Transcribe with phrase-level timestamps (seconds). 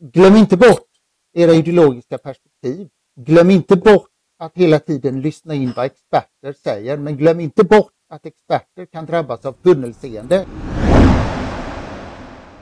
[0.00, 0.86] glöm inte bort
[1.34, 2.88] era ideologiska perspektiv.
[3.20, 7.92] Glöm inte bort att hela tiden lyssna in vad experter säger, men glöm inte bort
[8.10, 10.46] att experter kan drabbas av tunnelseende.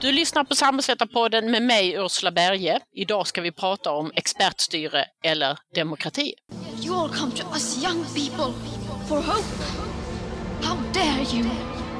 [0.01, 2.79] Du lyssnar på Samhällsvetarpodden med mig Ursula Berge.
[2.91, 6.33] Idag ska vi prata om expertstyre eller demokrati.
[6.83, 8.53] You all come to us young people
[9.07, 9.63] for hope.
[10.61, 11.78] How dare you?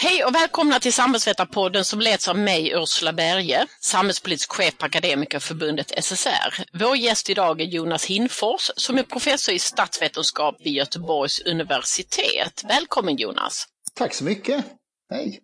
[0.00, 6.04] Hej och välkomna till Samhällsvetarpodden som leds av mig, Ursula Berge, samhällspolitisk chef på Akademikerförbundet
[6.04, 6.64] SSR.
[6.72, 12.64] Vår gäst idag är Jonas Hinfors som är professor i statsvetenskap vid Göteborgs universitet.
[12.68, 13.66] Välkommen Jonas!
[13.94, 14.64] Tack så mycket!
[15.10, 15.40] Hej!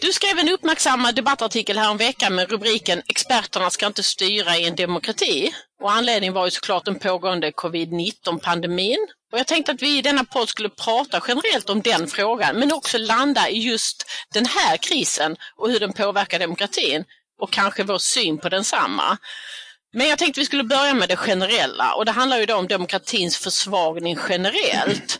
[0.00, 4.68] Du skrev en uppmärksammad debattartikel här en vecka med rubriken Experterna ska inte styra i
[4.68, 5.52] en demokrati.
[5.80, 8.98] Och anledningen var ju såklart den pågående covid-19-pandemin.
[9.32, 12.72] Och jag tänkte att vi i denna podd skulle prata generellt om den frågan, men
[12.72, 17.04] också landa i just den här krisen och hur den påverkar demokratin
[17.40, 19.18] och kanske vår syn på densamma.
[19.92, 22.68] Men jag tänkte vi skulle börja med det generella och det handlar ju då om
[22.68, 25.18] demokratins försvagning generellt.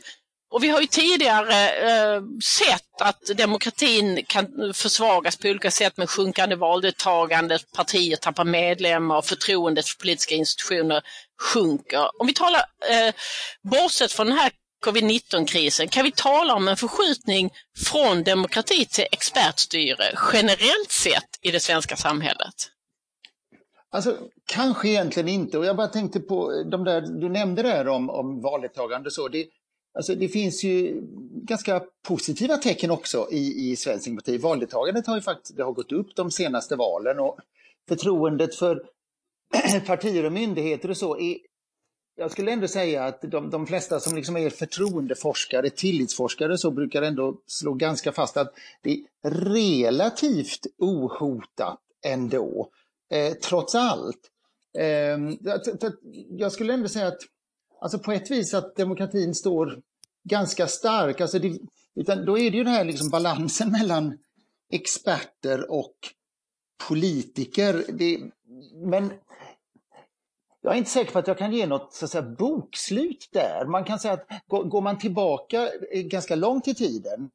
[0.51, 6.11] Och vi har ju tidigare eh, sett att demokratin kan försvagas på olika sätt med
[6.11, 11.03] sjunkande valdeltagande, partier tappar medlemmar och förtroendet för politiska institutioner
[11.41, 12.21] sjunker.
[12.21, 13.15] Om vi talar, eh,
[13.63, 14.53] bortsett från den här
[14.85, 17.51] covid-19-krisen, kan vi tala om en förskjutning
[17.87, 22.55] från demokrati till expertstyre generellt sett i det svenska samhället?
[23.91, 25.59] Alltså, kanske egentligen inte.
[25.59, 29.29] Och jag bara tänkte på de där, du nämnde där om, om valdeltagande så.
[29.29, 29.47] Det,
[29.99, 31.01] Alltså det finns ju
[31.33, 34.39] ganska positiva tecken också i, i svensk demokrati.
[34.39, 37.39] Valdeltagandet har ju faktiskt det har gått upp de senaste valen och
[37.89, 38.83] förtroendet för
[39.87, 41.39] partier och myndigheter och så är,
[42.17, 47.03] jag skulle ändå säga att de, de flesta som liksom är förtroendeforskare, tillitsforskare, så brukar
[47.03, 48.91] ändå slå ganska fast att det
[49.23, 52.71] är relativt ohotat ändå,
[53.11, 54.21] eh, trots allt.
[54.79, 55.19] Eh,
[56.31, 57.21] jag skulle ändå säga att
[57.81, 59.83] alltså på ett vis att demokratin står
[60.29, 61.21] ganska stark.
[61.21, 61.59] Alltså det,
[61.95, 64.19] utan då är det ju den här liksom balansen mellan
[64.73, 65.97] experter och
[66.89, 67.85] politiker.
[67.89, 68.21] Det,
[68.75, 69.13] men
[70.61, 73.67] jag är inte säker på att jag kan ge något så att säga, bokslut där.
[73.67, 77.31] Man kan säga att går man tillbaka eh, ganska långt i tiden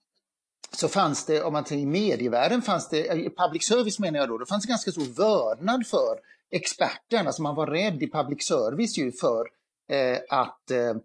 [0.71, 4.37] så fanns det, om man tänker i medievärlden, fanns det, public service menar jag då,
[4.37, 6.19] det fanns ganska stor vördnad för
[6.51, 7.27] experterna.
[7.27, 9.47] Alltså man var rädd i public service ju för
[9.89, 10.95] eh, att Eh,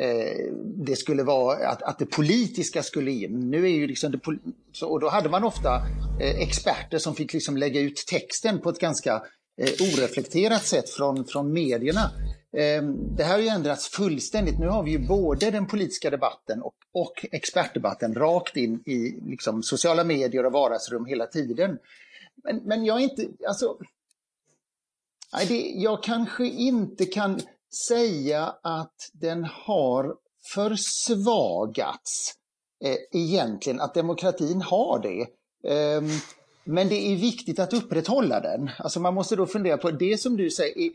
[0.00, 0.52] Eh,
[0.86, 3.50] det skulle vara att, att det politiska skulle in.
[3.50, 4.20] Nu är ju liksom det,
[4.84, 5.76] och då hade man ofta
[6.20, 9.22] eh, experter som fick liksom lägga ut texten på ett ganska
[9.60, 12.10] eh, oreflekterat sätt från, från medierna.
[12.56, 12.82] Eh,
[13.16, 14.58] det här har ju ändrats fullständigt.
[14.58, 19.62] Nu har vi ju både den politiska debatten och, och expertdebatten rakt in i liksom,
[19.62, 21.78] sociala medier och vardagsrum hela tiden.
[22.44, 23.78] Men, men jag är inte, alltså,
[25.32, 27.40] nej, det, jag kanske inte kan
[27.88, 30.16] säga att den har
[30.54, 32.34] försvagats
[32.84, 35.26] eh, egentligen, att demokratin har det.
[35.72, 36.08] Ehm,
[36.64, 38.70] men det är viktigt att upprätthålla den.
[38.78, 40.92] Alltså man måste då fundera på det som du säger.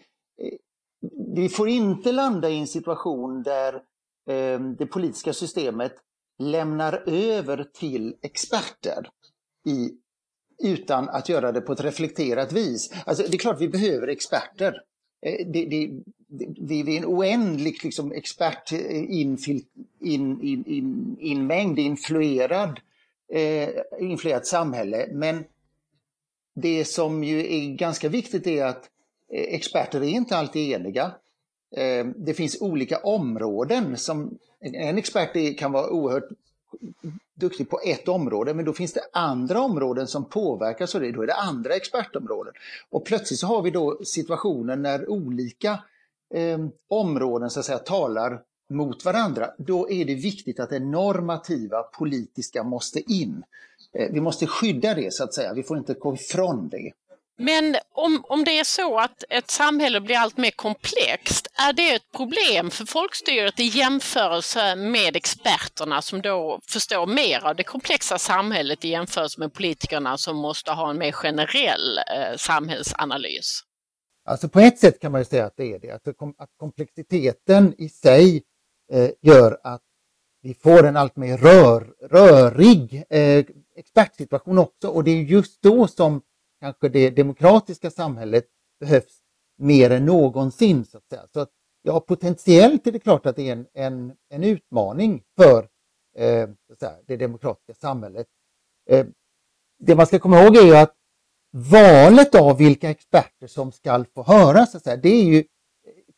[1.36, 3.82] Vi får inte landa i en situation där
[4.30, 5.94] ehm, det politiska systemet
[6.40, 9.10] lämnar över till experter
[9.68, 9.92] i,
[10.64, 12.94] utan att göra det på ett reflekterat vis.
[13.06, 14.82] Alltså det är klart vi behöver experter.
[15.26, 15.92] Eh, det, det,
[16.58, 19.48] vi är en oändlig liksom, expertinmängd,
[20.00, 20.66] in, in,
[21.20, 22.80] in, in influerad,
[23.34, 23.70] eh,
[24.00, 25.08] influerat samhälle.
[25.12, 25.44] Men
[26.54, 28.90] det som ju är ganska viktigt är att
[29.30, 31.12] eh, experter är inte alltid eniga.
[31.76, 36.30] Eh, det finns olika områden som en expert kan vara oerhört
[37.34, 41.12] duktig på ett område, men då finns det andra områden som påverkas av det.
[41.12, 42.54] Då är det andra expertområden.
[42.90, 45.80] Och plötsligt så har vi då situationen när olika
[46.34, 46.58] eh,
[46.90, 49.50] områden så att säga talar mot varandra.
[49.58, 53.44] Då är det viktigt att det normativa politiska måste in.
[53.94, 55.54] Eh, vi måste skydda det så att säga.
[55.54, 56.92] Vi får inte gå ifrån det.
[57.38, 61.90] Men om, om det är så att ett samhälle blir allt mer komplext, är det
[61.90, 68.18] ett problem för folkstyret i jämförelse med experterna som då förstår mer av det komplexa
[68.18, 73.64] samhället i jämförelse med politikerna som måste ha en mer generell eh, samhällsanalys?
[74.24, 77.74] Alltså på ett sätt kan man ju säga att det är det, alltså att komplexiteten
[77.78, 78.44] i sig
[78.92, 79.82] eh, gör att
[80.42, 83.46] vi får en allt mer rör, rörig eh,
[83.76, 86.22] expertsituation också och det är just då som
[86.60, 88.46] kanske det demokratiska samhället
[88.80, 89.22] behövs
[89.58, 90.86] mer än någonsin.
[90.86, 91.28] Så att säga.
[91.34, 91.50] Så att,
[91.82, 95.68] ja, potentiellt är det klart att det är en, en, en utmaning för
[96.16, 98.28] eh, säga, det demokratiska samhället.
[98.90, 99.06] Eh,
[99.80, 100.96] det man ska komma ihåg är ju att
[101.52, 105.44] valet av vilka experter som ska få höras, så att säga, det är ju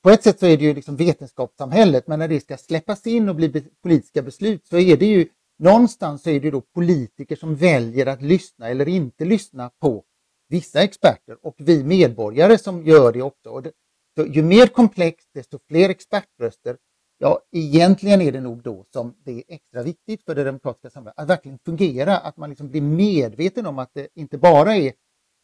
[0.03, 3.29] på ett sätt så är det ju liksom vetenskapssamhället, men när det ska släppas in
[3.29, 5.27] och bli politiska beslut så är det ju
[5.59, 10.03] någonstans så är det då politiker som väljer att lyssna eller inte lyssna på
[10.49, 13.49] vissa experter och vi medborgare som gör det också.
[13.49, 13.71] Och det,
[14.17, 16.77] så ju mer komplext, desto fler expertröster.
[17.17, 21.19] Ja, egentligen är det nog då som det är extra viktigt för det demokratiska samhället
[21.19, 24.93] att verkligen fungera, att man liksom blir medveten om att det inte bara är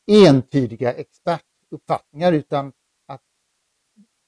[0.09, 2.71] entydiga expertuppfattningar utan
[3.07, 3.21] att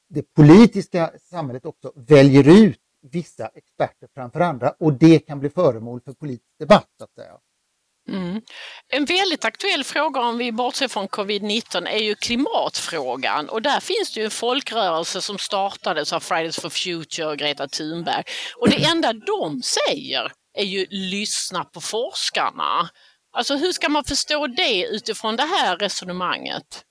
[0.09, 6.01] det politiska samhället också väljer ut vissa experter framför andra och det kan bli föremål
[6.01, 6.89] för politisk debatt.
[6.97, 7.37] så att säga.
[8.09, 8.41] Mm.
[8.87, 14.13] En väldigt aktuell fråga om vi bortser från covid-19 är ju klimatfrågan och där finns
[14.13, 18.23] det ju en folkrörelse som startades av Fridays for Future och Greta Thunberg.
[18.57, 22.89] Och det enda de säger är ju lyssna på forskarna.
[23.31, 26.85] Alltså hur ska man förstå det utifrån det här resonemanget?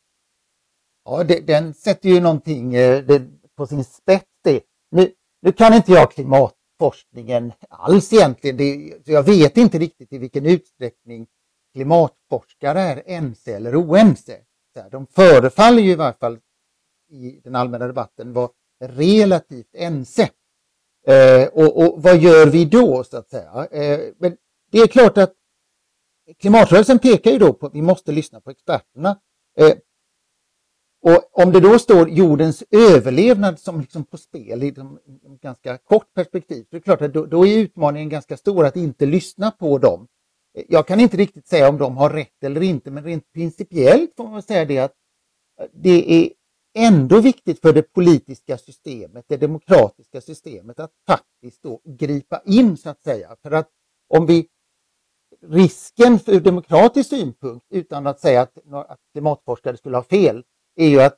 [1.04, 3.22] Ja, det, den sätter ju någonting eh, det,
[3.56, 4.26] på sin spets.
[4.44, 4.62] Det.
[4.90, 8.56] Nu, nu kan inte jag klimatforskningen alls egentligen.
[8.56, 11.26] Det, jag vet inte riktigt i vilken utsträckning
[11.72, 14.38] klimatforskare är ense eller oense.
[14.90, 16.38] De förefaller ju i varje fall
[17.10, 18.50] i den allmänna debatten vara
[18.84, 20.30] relativt ense.
[21.06, 23.66] Eh, och, och, vad gör vi då så att säga?
[23.70, 24.36] Eh, men
[24.70, 25.34] det är klart att
[26.38, 29.20] klimatrörelsen pekar ju då på att vi måste lyssna på experterna.
[29.58, 29.72] Eh,
[31.02, 34.78] och om det då står jordens överlevnad som liksom på spel i ett
[35.42, 38.76] ganska kort perspektiv, så är det klart att då, då, är utmaningen ganska stor att
[38.76, 40.08] inte lyssna på dem.
[40.54, 44.12] Eh, jag kan inte riktigt säga om de har rätt eller inte, men rent principiellt
[44.16, 44.94] får man säga det att
[45.60, 46.30] eh, det är
[46.74, 52.90] ändå viktigt för det politiska systemet, det demokratiska systemet, att faktiskt då gripa in så
[52.90, 53.36] att säga.
[53.42, 53.68] För att
[54.08, 54.48] om vi
[55.42, 60.44] risken ur demokratisk synpunkt, utan att säga att, att klimatforskare skulle ha fel,
[60.76, 61.16] är ju att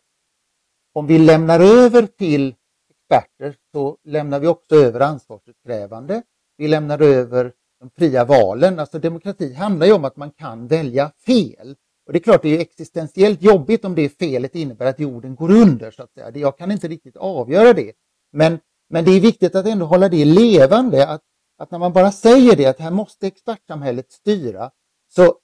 [0.93, 2.55] om vi lämnar över till
[2.91, 6.23] experter så lämnar vi också över ansvarsutkrävande.
[6.57, 8.79] Vi lämnar över de fria valen.
[8.79, 11.77] Alltså demokrati handlar ju om att man kan välja fel.
[12.07, 15.51] Och det är klart det är existentiellt jobbigt om det felet innebär att jorden går
[15.51, 15.91] under.
[15.91, 16.31] så att säga.
[16.35, 17.93] Jag kan inte riktigt avgöra det.
[18.33, 18.59] Men,
[18.91, 21.09] men det är viktigt att ändå hålla det levande.
[21.09, 21.23] Att,
[21.63, 24.71] att när man bara säger det att här måste expertsamhället styra
[25.09, 25.39] så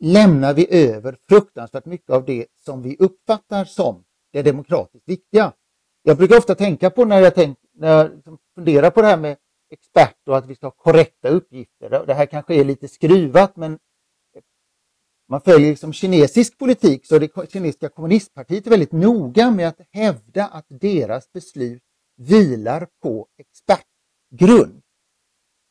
[0.00, 5.52] lämnar vi över fruktansvärt mycket av det som vi uppfattar som det demokratiskt viktiga.
[6.02, 9.16] Jag brukar ofta tänka på när jag, tänk, när jag liksom funderar på det här
[9.16, 9.36] med
[9.70, 12.04] expert och att vi ska ha korrekta uppgifter.
[12.06, 13.78] Det här kanske är lite skruvat men
[15.28, 20.46] man följer liksom kinesisk politik så det kinesiska kommunistpartiet är väldigt noga med att hävda
[20.46, 21.82] att deras beslut
[22.16, 24.81] vilar på expertgrund.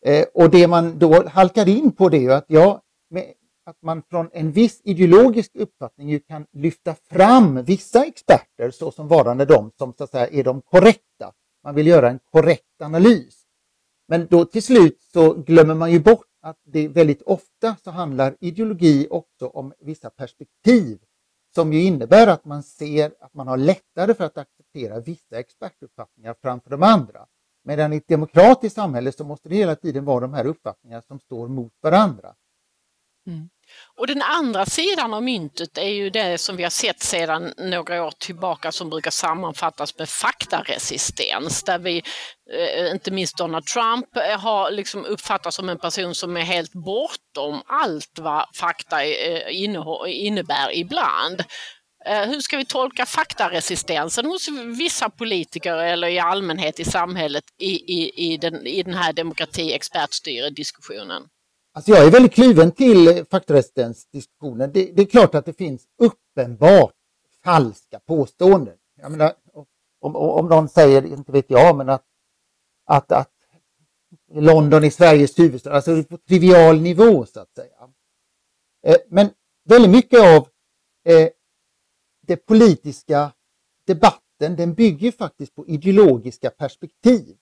[0.05, 3.33] Eh, och det man då halkar in på det är att ja, med
[3.65, 9.07] att man från en viss ideologisk uppfattning ju kan lyfta fram vissa experter så som
[9.07, 11.33] varande de som så att säga är de korrekta.
[11.63, 13.43] Man vill göra en korrekt analys.
[14.07, 18.35] Men då till slut så glömmer man ju bort att det väldigt ofta så handlar
[18.39, 20.99] ideologi också om vissa perspektiv
[21.55, 26.35] som ju innebär att man ser att man har lättare för att acceptera vissa expertuppfattningar
[26.41, 27.27] framför de andra.
[27.63, 31.19] Medan i ett demokratiskt samhälle så måste det hela tiden vara de här uppfattningarna som
[31.19, 32.33] står mot varandra.
[33.27, 33.49] Mm.
[33.97, 38.03] Och den andra sidan av myntet är ju det som vi har sett sedan några
[38.03, 42.03] år tillbaka som brukar sammanfattas med faktaresistens där vi,
[42.53, 46.73] eh, inte minst Donald Trump, eh, har liksom uppfattats som en person som är helt
[46.73, 49.43] bortom allt vad fakta eh,
[50.07, 51.43] innebär ibland.
[52.05, 57.71] Eh, hur ska vi tolka faktaresistensen hos vissa politiker eller i allmänhet i samhället i,
[57.71, 61.23] i, i, den, i den här demokrati expertstyre-diskussionen?
[61.73, 64.71] Alltså jag är väldigt kluven till faktaresistensdiskussionen.
[64.73, 66.93] Det, det är klart att det finns uppenbart
[67.43, 68.75] falska påståenden.
[69.01, 69.33] Jag menar,
[70.01, 72.03] om, om någon säger, inte vet jag, men att,
[72.85, 73.31] att, att
[74.33, 77.89] London är Sveriges huvudstad, alltså på trivial nivå så att säga.
[78.85, 79.29] Eh, men
[79.63, 80.47] väldigt mycket av
[81.05, 81.29] eh,
[82.21, 83.31] det politiska
[83.85, 87.37] debatten, den bygger faktiskt på ideologiska perspektiv.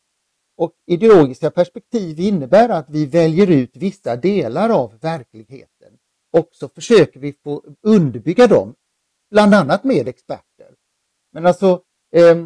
[0.58, 5.98] Och ideologiska perspektiv innebär att vi väljer ut vissa delar av verkligheten
[6.32, 8.76] och så försöker vi få underbygga dem,
[9.32, 10.76] bland annat med experter.
[11.32, 12.46] Men alltså, eh,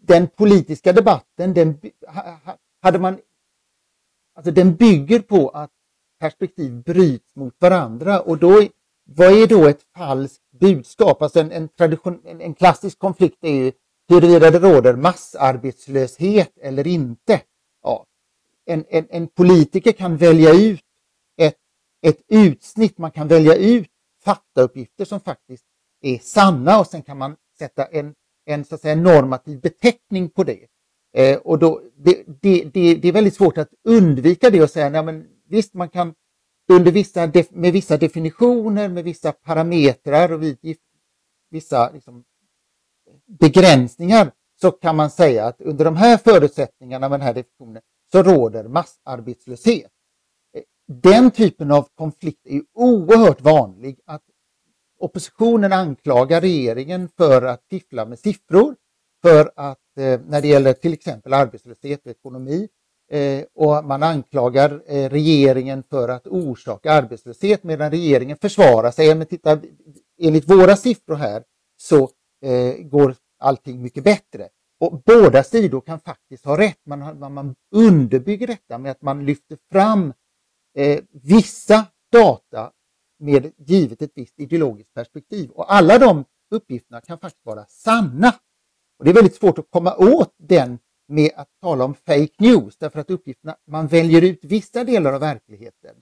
[0.00, 1.80] den politiska debatten, den,
[2.80, 3.20] hade man,
[4.34, 5.70] alltså den bygger på att
[6.18, 8.68] perspektiv bryts mot varandra och då,
[9.04, 11.22] vad är då ett falskt budskap?
[11.22, 13.72] Alltså en, en, tradition, en, en klassisk konflikt är ju
[14.08, 17.40] huruvida det råder massarbetslöshet eller inte.
[17.82, 18.04] Ja.
[18.66, 20.84] En, en, en politiker kan välja ut
[21.36, 21.56] ett,
[22.02, 23.88] ett utsnitt, man kan välja ut
[24.24, 25.64] faktauppgifter som faktiskt
[26.02, 30.44] är sanna och sen kan man sätta en, en så att säga, normativ beteckning på
[30.44, 30.66] det.
[31.16, 34.88] Eh, och då, det, det, det, det, är väldigt svårt att undvika det och säga,
[34.88, 36.14] nej, men visst man kan
[36.68, 40.42] under vissa, med vissa definitioner, med vissa parametrar och
[41.50, 42.24] vissa liksom,
[43.26, 47.82] begränsningar så kan man säga att under de här förutsättningarna med den här definitionen
[48.12, 49.90] så råder massarbetslöshet.
[50.86, 54.00] Den typen av konflikt är oerhört vanlig.
[54.04, 54.22] Att
[54.98, 58.76] oppositionen anklagar regeringen för att fiffla med siffror,
[59.22, 62.68] för att eh, när det gäller till exempel arbetslöshet och ekonomi,
[63.10, 69.14] Eh, och man anklagar eh, regeringen för att orsaka arbetslöshet medan regeringen försvarar sig.
[69.14, 69.60] Men titta,
[70.18, 71.42] enligt våra siffror här
[71.76, 72.10] så
[72.44, 74.48] eh, går allting mycket bättre.
[74.80, 76.80] Och båda sidor kan faktiskt ha rätt.
[76.86, 80.12] Man, man underbygger detta med att man lyfter fram
[80.76, 82.72] eh, vissa data
[83.18, 85.50] med givet ett visst ideologiskt perspektiv.
[85.50, 88.34] Och alla de uppgifterna kan faktiskt vara sanna.
[88.98, 92.76] Och Det är väldigt svårt att komma åt den med att tala om fake news
[92.76, 95.96] därför att uppgifterna, man väljer ut vissa delar av verkligheten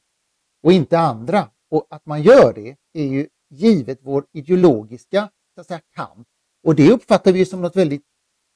[0.63, 1.51] och inte andra.
[1.71, 6.29] Och att man gör det är ju givet vår ideologiska så att säga, kamp.
[6.63, 8.03] Och det uppfattar vi som något väldigt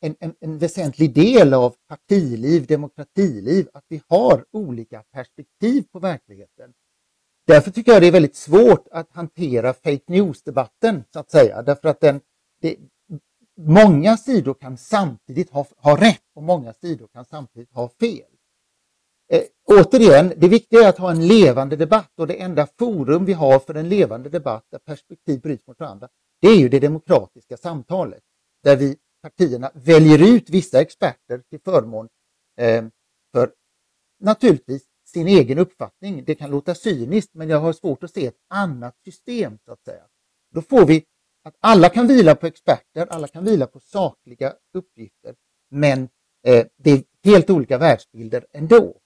[0.00, 6.73] en, en, en väsentlig del av partiliv, demokratiliv, att vi har olika perspektiv på verkligheten.
[7.47, 11.88] Därför tycker jag det är väldigt svårt att hantera fake news-debatten, så att säga, därför
[11.88, 12.21] att den,
[12.61, 12.76] det,
[13.66, 18.30] många sidor kan samtidigt ha, ha rätt och många sidor kan samtidigt ha fel.
[19.32, 23.32] Eh, återigen, det viktiga är att ha en levande debatt och det enda forum vi
[23.32, 26.08] har för en levande debatt där perspektiv bryts mot varandra,
[26.40, 28.22] det är ju det demokratiska samtalet
[28.62, 32.08] där vi partierna väljer ut vissa experter till förmån
[32.56, 32.84] eh,
[33.32, 33.52] för
[34.20, 36.24] naturligtvis sin egen uppfattning.
[36.24, 39.84] Det kan låta cyniskt, men jag har svårt att se ett annat system så att
[39.84, 40.02] säga.
[40.54, 41.04] Då får vi
[41.44, 45.35] att alla kan vila på experter, alla kan vila på sakliga uppgifter,
[45.70, 46.09] men
[46.47, 48.97] eh, det är helt olika världsbilder ändå.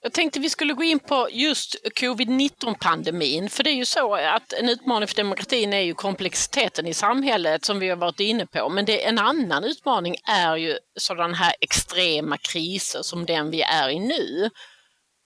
[0.00, 4.52] Jag tänkte vi skulle gå in på just covid-19-pandemin, för det är ju så att
[4.52, 8.68] en utmaning för demokratin är ju komplexiteten i samhället som vi har varit inne på.
[8.68, 13.88] Men det, en annan utmaning är ju sådana här extrema kriser som den vi är
[13.88, 14.50] i nu.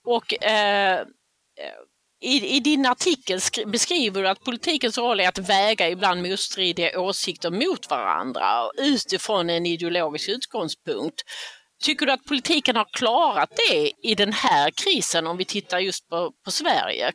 [0.05, 1.05] Och eh, eh
[2.21, 7.51] i, I, din artikel beskriver du att politikens roll är att väga ibland motstridiga åsikter
[7.51, 11.21] mot varandra utifrån en ideologisk utgångspunkt.
[11.83, 16.09] Tycker du att politiken har klarat det i den här krisen om vi tittar just
[16.09, 17.11] på, på Sverige?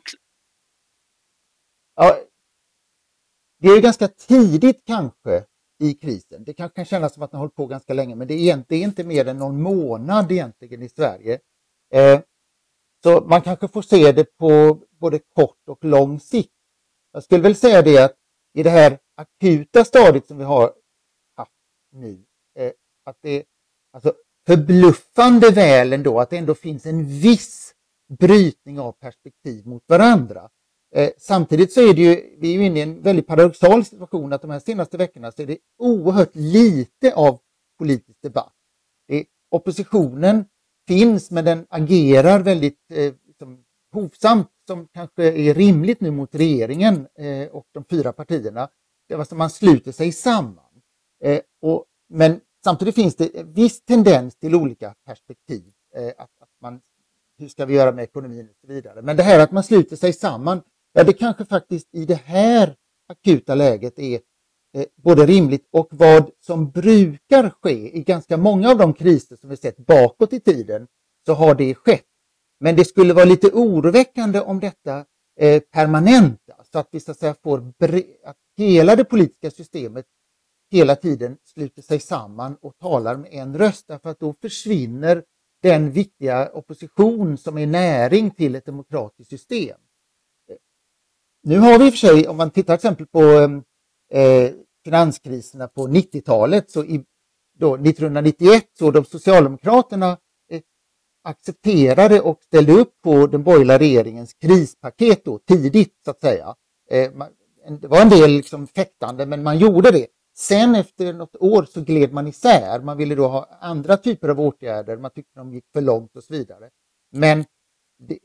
[1.95, 2.17] Ja,
[3.59, 5.43] det är ganska tidigt kanske
[5.79, 6.43] i krisen.
[6.43, 8.39] Det kan, kan kännas som att den har hållit på ganska länge, men det är
[8.39, 11.39] egentligen inte mer än någon månad egentligen i Sverige.
[11.93, 12.19] Eh,
[13.03, 16.53] så man kanske får se det på både kort och lång sikt.
[17.13, 18.15] Jag skulle väl säga det att
[18.53, 20.73] i det här akuta stadiet som vi har
[21.35, 21.51] haft
[21.91, 22.25] nu,
[22.59, 22.71] eh,
[23.05, 23.43] att det,
[23.93, 24.13] alltså
[24.47, 27.73] förbluffande väl ändå att det ändå finns en viss
[28.19, 30.49] brytning av perspektiv mot varandra.
[30.95, 34.33] Eh, samtidigt så är det ju, vi är ju inne i en väldigt paradoxal situation
[34.33, 37.39] att de här senaste veckorna så är det oerhört lite av
[37.79, 38.53] politisk debatt.
[39.07, 40.45] Det, oppositionen
[40.87, 43.63] finns men den agerar väldigt eh, liksom,
[43.93, 48.69] hovsamt som kanske är rimligt nu mot regeringen eh, och de fyra partierna.
[49.07, 50.81] Det var som alltså, man sluter sig samman.
[51.23, 55.63] Eh, och, men Samtidigt finns det en viss tendens till olika perspektiv.
[55.95, 56.81] Eh, att, att man,
[57.37, 59.01] hur ska vi göra med ekonomin och så vidare.
[59.01, 60.61] Men det här att man sluter sig samman,
[60.93, 62.75] ja det kanske faktiskt i det här
[63.07, 64.19] akuta läget är
[64.77, 69.49] Eh, både rimligt och vad som brukar ske i ganska många av de kriser som
[69.49, 70.87] vi sett bakåt i tiden
[71.25, 72.05] så har det skett.
[72.59, 75.05] Men det skulle vara lite oroväckande om detta
[75.39, 77.73] eh, permanentas så att vi så att säga får
[78.23, 80.05] att hela det politiska systemet
[80.71, 85.23] hela tiden sluter sig samman och talar med en röst därför att då försvinner
[85.61, 89.77] den viktiga opposition som är näring till ett demokratiskt system.
[90.49, 90.57] Eh,
[91.43, 93.21] nu har vi i och för sig, om man tittar till exempel på
[94.17, 94.51] eh,
[94.87, 97.03] finanskriserna på 90-talet, så i,
[97.59, 100.17] då, 1991 så de Socialdemokraterna
[100.51, 100.61] eh,
[101.23, 106.55] accepterade och ställde upp på den borgerliga regeringens krispaket då, tidigt så att säga.
[106.91, 107.11] Eh,
[107.81, 110.07] det var en del liksom fäktande, men man gjorde det.
[110.37, 112.79] Sen efter något år så gled man isär.
[112.79, 114.97] Man ville då ha andra typer av åtgärder.
[114.97, 116.69] Man tyckte de gick för långt och så vidare.
[117.11, 117.45] Men
[117.99, 118.19] det,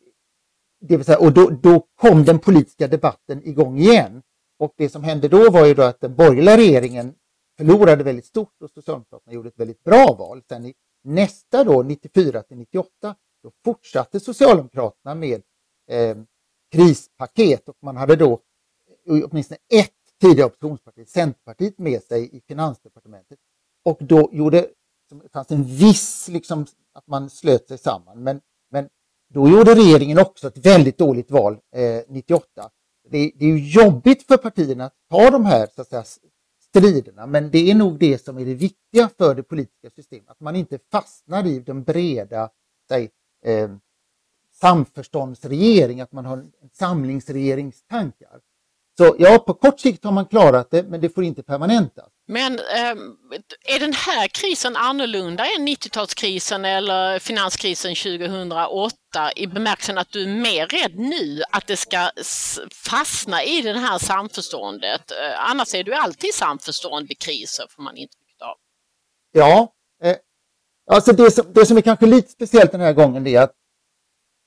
[0.80, 4.22] det vill säga, och då, då kom den politiska debatten igång igen.
[4.62, 7.14] Och det som hände då var ju då att den borgerliga regeringen
[7.56, 10.42] förlorade väldigt stort och Socialdemokraterna gjorde ett väldigt bra val.
[10.48, 15.42] Sen i nästa då, 94 till 98, då fortsatte Socialdemokraterna med
[15.90, 16.16] eh,
[16.72, 18.40] krispaket och man hade då
[19.06, 19.90] åtminstone ett
[20.20, 23.38] tidigare oppositionsparti, Centerpartiet, med sig i Finansdepartementet.
[23.84, 24.66] Och då gjorde,
[25.10, 28.40] det fanns en viss, liksom, att man slöt sig samman, men,
[28.70, 28.88] men
[29.28, 32.70] då gjorde regeringen också ett väldigt dåligt val eh, 98.
[33.12, 36.04] Det, det, är jobbigt för partierna att ta de här så att säga,
[36.60, 40.40] striderna, men det är nog det som är det viktiga för det politiska systemet, att
[40.40, 42.50] man inte fastnar i den breda
[42.88, 43.10] säg,
[43.44, 43.70] eh,
[44.52, 48.40] samförståndsregering, att man har en samlingsregeringstankar.
[48.98, 52.12] Så ja, på kort sikt har man klarat det, men det får inte permanentas.
[52.32, 58.96] Men eh, är den här krisen annorlunda än 90-talskrisen eller finanskrisen 2008
[59.36, 62.10] i bemärkelsen att du är mer rädd nu att det ska
[62.72, 65.10] fastna i det här samförståndet?
[65.10, 68.56] Eh, annars är du alltid samförstånd vid kriser, får man intrycket av.
[69.32, 69.72] Ja,
[70.02, 70.16] eh,
[70.90, 73.52] alltså det som, det som är kanske lite speciellt den här gången är att,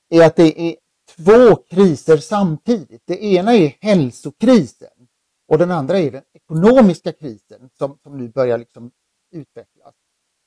[0.10, 0.76] är att det är
[1.16, 3.04] två kriser samtidigt.
[3.08, 5.08] Det ena är hälsokrisen
[5.48, 8.92] och den andra är den ekonomiska krisen som, som nu börjar liksom
[9.32, 9.96] utvecklas.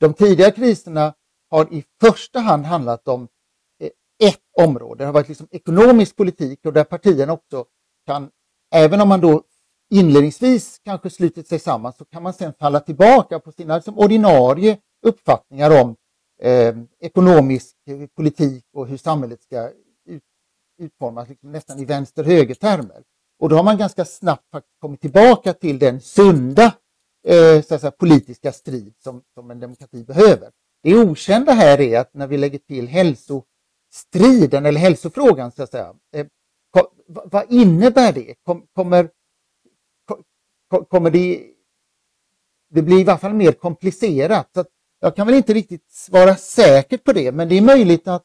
[0.01, 1.15] De tidigare kriserna
[1.51, 3.29] har i första hand handlat om
[3.81, 4.99] eh, ett område.
[4.99, 7.65] Det har varit liksom ekonomisk politik och där partierna också
[8.07, 8.31] kan,
[8.75, 9.43] även om man då
[9.91, 14.79] inledningsvis kanske slutit sig samman, så kan man sedan falla tillbaka på sina liksom, ordinarie
[15.03, 15.97] uppfattningar om
[16.43, 17.77] eh, ekonomisk
[18.15, 19.71] politik och hur samhället ska
[20.79, 23.03] utformas liksom nästan i vänster-höger-termer.
[23.39, 24.45] Och då har man ganska snabbt
[24.81, 26.75] kommit tillbaka till den sunda
[27.27, 30.51] eh, så säga, politiska strid som, som en demokrati behöver.
[30.83, 35.95] Det okända här är att när vi lägger till hälsostriden eller hälsofrågan, så att säga,
[36.15, 36.27] eh,
[36.71, 38.35] kom, vad innebär det?
[38.43, 39.11] Kom, kommer,
[40.71, 41.53] kom, kommer det...
[42.71, 44.51] Det blir i varje fall mer komplicerat.
[44.55, 44.65] Så
[45.01, 48.25] jag kan väl inte riktigt svara säkert på det, men det är möjligt att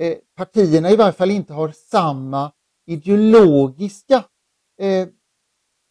[0.00, 2.52] eh, partierna i varje fall inte har samma
[2.86, 4.24] ideologiska
[4.78, 5.08] eh,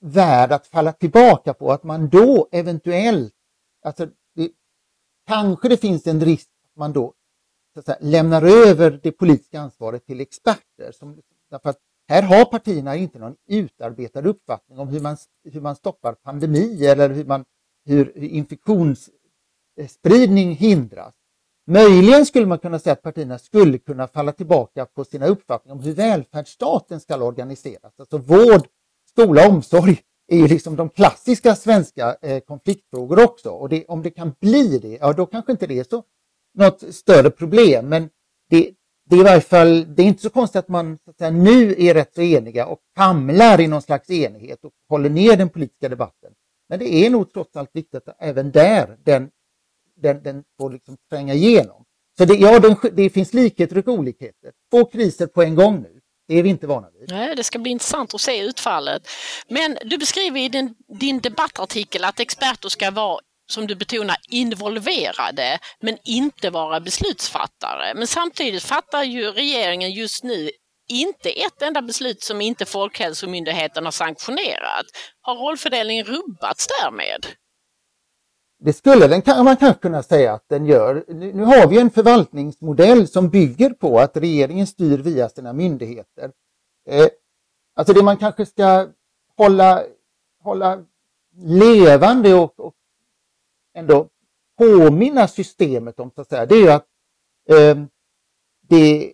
[0.01, 1.71] värld att falla tillbaka på.
[1.71, 3.33] Att man då eventuellt,
[3.85, 4.51] alltså det,
[5.27, 7.13] kanske det finns en risk att man då
[7.75, 10.91] så att säga, lämnar över det politiska ansvaret till experter.
[10.91, 15.61] Som, liksom, därför att här har partierna inte någon utarbetad uppfattning om hur man, hur
[15.61, 17.45] man stoppar pandemi eller hur, man,
[17.85, 21.15] hur infektionsspridning hindras.
[21.67, 25.81] Möjligen skulle man kunna säga att partierna skulle kunna falla tillbaka på sina uppfattningar om
[25.81, 27.99] hur välfärdsstaten ska organiseras.
[27.99, 28.67] Alltså vård,
[29.17, 33.49] skola och omsorg är ju liksom de klassiska svenska eh, konfliktfrågor också.
[33.49, 36.03] Och det, om det kan bli det, ja då kanske inte det är så
[36.53, 37.89] något större problem.
[37.89, 38.09] Men
[38.49, 38.71] det,
[39.09, 41.31] det är i varje fall, det är inte så konstigt att man så att säga,
[41.31, 45.49] nu är rätt så eniga och famlar i någon slags enighet och håller ner den
[45.49, 46.31] politiska debatten.
[46.69, 49.29] Men det är nog trots allt viktigt att även där den
[49.95, 51.85] den, den får liksom tränga igenom.
[52.17, 54.51] Så det, ja, den, det finns likheter och olikheter.
[54.71, 55.94] Två kriser på en gång nu.
[56.27, 57.11] Det är vi inte vana vid.
[57.11, 59.09] Nej, det ska bli intressant att se utfallet.
[59.47, 65.59] Men du beskriver i din, din debattartikel att experter ska vara som du betonar, involverade
[65.79, 67.93] men inte vara beslutsfattare.
[67.95, 70.49] Men samtidigt fattar ju regeringen just nu
[70.87, 74.85] inte ett enda beslut som inte Folkhälsomyndigheten har sanktionerat.
[75.21, 77.25] Har rollfördelningen rubbats därmed?
[78.57, 81.03] Det skulle den, man kanske kunna säga att den gör.
[81.07, 86.31] Nu har vi en förvaltningsmodell som bygger på att regeringen styr via sina myndigheter.
[86.89, 87.07] Eh,
[87.75, 88.87] alltså det man kanske ska
[89.37, 89.83] hålla,
[90.43, 90.83] hålla
[91.35, 92.73] levande och, och
[93.73, 94.07] ändå
[94.57, 96.87] påminna systemet om, så att säga, det är att
[97.49, 97.83] eh,
[98.67, 99.13] det,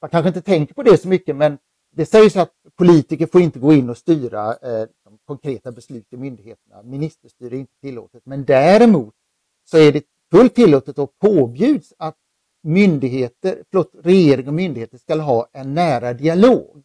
[0.00, 1.58] man kanske inte tänker på det så mycket, men
[1.94, 4.88] det sägs att politiker får inte gå in och styra eh,
[5.26, 6.82] konkreta beslut i myndigheterna.
[6.82, 8.26] Ministerstyre är inte tillåtet.
[8.26, 9.14] Men däremot
[9.64, 12.16] så är det fullt tillåtet och påbjuds att
[12.62, 16.82] myndigheter, förlåt, regering och myndigheter ska ha en nära dialog.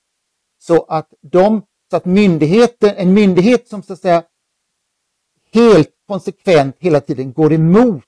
[0.57, 4.23] Så att, de, så att myndigheter, en myndighet som så att säga
[5.53, 8.03] helt konsekvent hela tiden går emot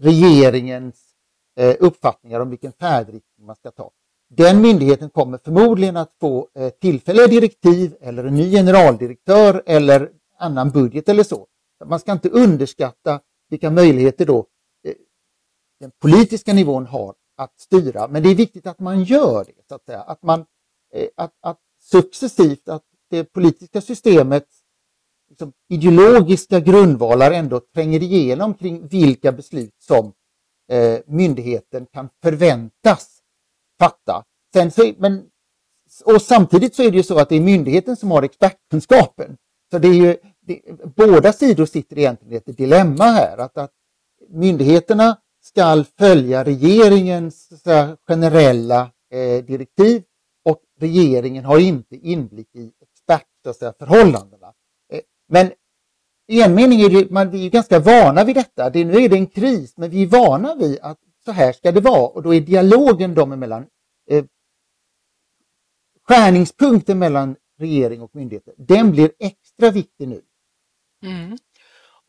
[0.00, 1.14] regeringens
[1.56, 3.90] eh, uppfattningar om vilken färdriktning man ska ta
[4.36, 10.70] den myndigheten kommer förmodligen att få eh, tillfälliga direktiv eller en ny generaldirektör eller annan
[10.70, 11.46] budget eller så.
[11.84, 14.46] Man ska inte underskatta vilka möjligheter då
[14.86, 14.94] eh,
[15.80, 18.08] den politiska nivån har att styra.
[18.08, 20.00] Men det är viktigt att man gör det, så att säga.
[20.00, 20.44] Att man
[20.94, 24.46] eh, att, att successivt att det politiska systemet
[25.28, 30.12] liksom, ideologiska grundvalar ändå tränger igenom kring vilka beslut som
[30.68, 33.21] eh, myndigheten kan förväntas
[33.82, 34.24] fatta.
[34.54, 35.22] Sen så, men,
[36.04, 39.36] och samtidigt så är det ju så att det är myndigheten som har expertkunskapen.
[39.70, 40.16] Så det är ju,
[40.46, 40.60] det,
[40.96, 43.38] båda sidor sitter egentligen i ett dilemma här.
[43.38, 43.70] Att, att
[44.28, 50.02] myndigheterna ska följa regeringens här, generella eh, direktiv
[50.44, 54.52] och regeringen har inte inblick i expertförhållandena.
[54.92, 55.50] Eh, men
[56.28, 58.70] i en mening är det, man, vi är ganska vana vid detta.
[58.70, 61.72] Det, nu är det en kris, men vi är vana vid att så här ska
[61.72, 63.66] det vara och då är dialogen dem emellan
[64.10, 64.24] Eh,
[66.08, 70.22] skärningspunkten mellan regering och myndigheter, den blir extra viktig nu.
[71.04, 71.38] Mm.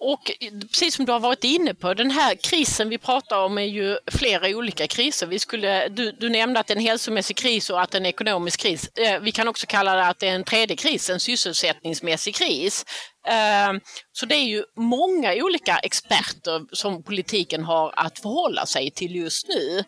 [0.05, 0.31] Och
[0.71, 3.97] precis som du har varit inne på, den här krisen vi pratar om är ju
[4.11, 5.27] flera olika kriser.
[5.27, 7.99] Vi skulle, du, du nämnde att det är en hälsomässig kris och att det är
[7.99, 8.87] en ekonomisk kris.
[8.87, 12.85] Eh, vi kan också kalla det att det är en tredje kris, en sysselsättningsmässig kris.
[13.27, 13.73] Eh,
[14.11, 19.47] så det är ju många olika experter som politiken har att förhålla sig till just
[19.47, 19.83] nu.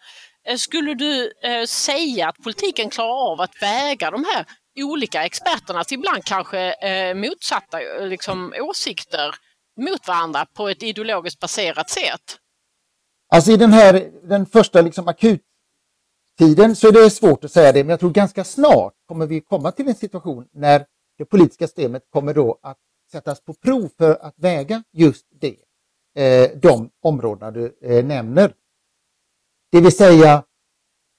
[0.47, 4.45] Eh, skulle du eh, säga att politiken klarar av att väga de här
[4.83, 9.35] olika experternas ibland kanske eh, motsatta liksom, åsikter
[9.81, 12.37] mot varandra på ett ideologiskt baserat sätt?
[13.33, 17.83] Alltså i den här den första liksom akuttiden så är det svårt att säga det,
[17.83, 20.85] men jag tror ganska snart kommer vi komma till en situation när
[21.17, 22.77] det politiska systemet kommer då att
[23.11, 25.57] sättas på prov för att väga just det,
[26.23, 28.53] eh, de områdena du eh, nämner.
[29.75, 30.43] Det vill säga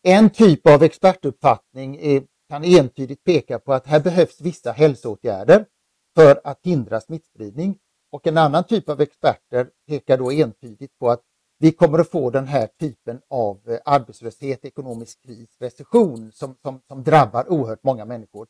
[0.03, 5.67] en typ av expertuppfattning är, kan entydigt peka på att här behövs vissa hälsoåtgärder
[6.15, 7.79] för att hindra smittspridning.
[8.13, 11.21] Och en annan typ av experter pekar då entydigt på att
[11.59, 16.81] vi kommer att få den här typen av eh, arbetslöshet, ekonomisk kris, recession som, som,
[16.89, 18.47] som drabbar oerhört många människor.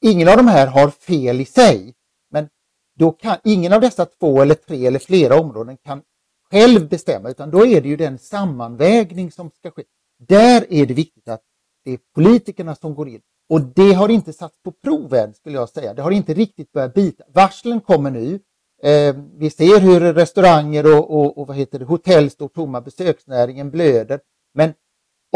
[0.00, 1.94] Ingen av de här har fel i sig,
[2.30, 2.48] men
[2.94, 6.02] då kan ingen av dessa två eller tre eller flera områden kan
[6.50, 9.82] själv bestämma, utan då är det ju den sammanvägning som ska ske.
[10.18, 11.42] Där är det viktigt att
[11.84, 13.20] det är politikerna som går in.
[13.48, 15.94] Och det har inte satts på prov än, skulle jag säga.
[15.94, 17.24] Det har inte riktigt börjat bita.
[17.28, 18.40] Varslen kommer nu.
[18.82, 23.70] Eh, vi ser hur restauranger och, och, och vad heter det, hotell står tomma, besöksnäringen
[23.70, 24.20] blöder.
[24.54, 24.74] Men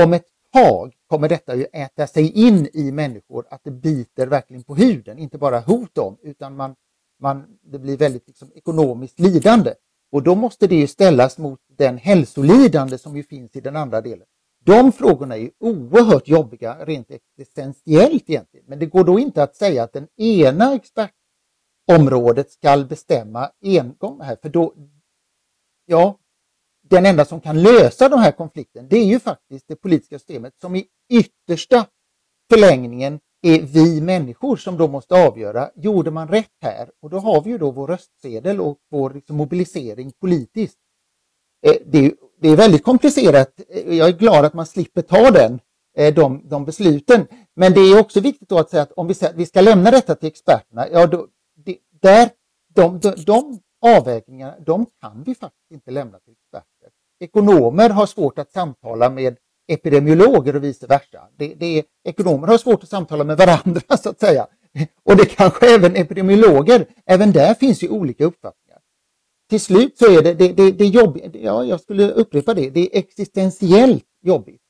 [0.02, 4.62] om ett tag kommer detta ju äta sig in i människor, att det biter verkligen
[4.62, 6.74] på huden, inte bara hot om, utan man,
[7.20, 9.74] man, det blir väldigt liksom, ekonomiskt lidande.
[10.12, 14.00] Och då måste det ju ställas mot den hälsolidande som ju finns i den andra
[14.00, 14.26] delen.
[14.64, 18.66] De frågorna är oerhört jobbiga rent existentiellt egentligen.
[18.68, 24.36] Men det går då inte att säga att den ena expertområdet ska bestämma engång här.
[24.42, 24.74] För då,
[25.86, 26.18] ja,
[26.82, 30.54] den enda som kan lösa den här konflikten, det är ju faktiskt det politiska systemet
[30.60, 31.86] som i yttersta
[32.50, 36.90] förlängningen är vi människor som då måste avgöra, gjorde man rätt här?
[37.00, 40.78] Och då har vi ju då vår röstsedel och vår liksom mobilisering politiskt.
[41.66, 43.60] Eh, det är, det är väldigt komplicerat.
[43.68, 45.60] Eh, jag är glad att man slipper ta den,
[45.96, 47.26] eh, de, de besluten.
[47.54, 50.14] Men det är också viktigt att säga att om vi, säger vi ska lämna detta
[50.14, 51.26] till experterna, ja, då,
[51.64, 52.30] det, där,
[52.74, 56.88] de, de, de avvägningarna, de kan vi faktiskt inte lämna till experter.
[57.20, 59.36] Ekonomer har svårt att samtala med
[59.72, 61.28] epidemiologer och vice versa.
[61.36, 64.46] Det, det är, ekonomer har svårt att samtala med varandra så att säga.
[65.02, 68.62] Och det kanske även epidemiologer, även där finns ju olika uppfattningar
[69.52, 72.80] till slut så är det, det, det, det jobbigt, ja, jag skulle upprepa det, det
[72.80, 74.62] är existentiellt jobbigt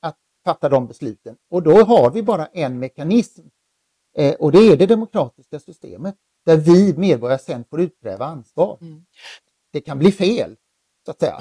[0.00, 1.36] att fatta de besluten.
[1.50, 3.42] Och då har vi bara en mekanism
[4.16, 6.14] eh, och det är det demokratiska systemet
[6.46, 8.78] där vi medborgare sen får utkräva ansvar.
[8.80, 9.04] Mm.
[9.72, 10.56] Det kan bli fel,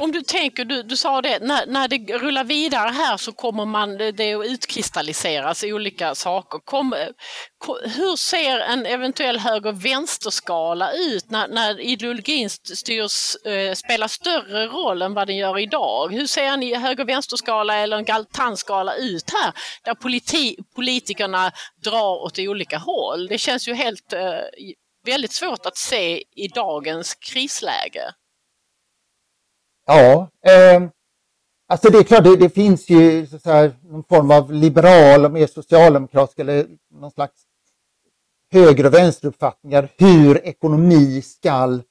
[0.02, 3.66] om du tänker, du, du sa det, när, när det rullar vidare här så kommer
[3.66, 6.60] man det att utkristalliseras olika saker.
[6.60, 7.08] Kom, eh,
[7.58, 15.02] kom, hur ser en eventuell höger-vänsterskala ut när, när ideologin styrs, eh, spelar större roll
[15.02, 16.14] än vad den gör idag?
[16.14, 21.52] Hur ser en höger-vänsterskala eller en galtanskala ut här där politi, politikerna
[21.84, 23.28] drar åt olika håll?
[23.28, 24.40] Det känns ju helt eh,
[25.06, 28.14] väldigt svårt att se i dagens krisläge.
[29.86, 30.84] Ja, eh,
[31.68, 35.32] alltså det är klart, det, det finns ju så här, någon form av liberal och
[35.32, 37.42] mer socialdemokratisk eller någon slags
[38.52, 41.82] höger och vänsteruppfattningar hur ekonomi ska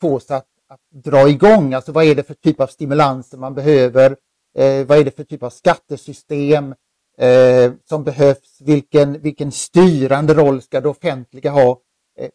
[0.00, 1.74] fås att, att dra igång.
[1.74, 4.16] Alltså vad är det för typ av stimulanser man behöver?
[4.58, 6.74] Eh, vad är det för typ av skattesystem
[7.18, 8.60] eh, som behövs?
[8.60, 11.80] Vilken, vilken styrande roll ska det offentliga ha?
[12.18, 12.30] Eh,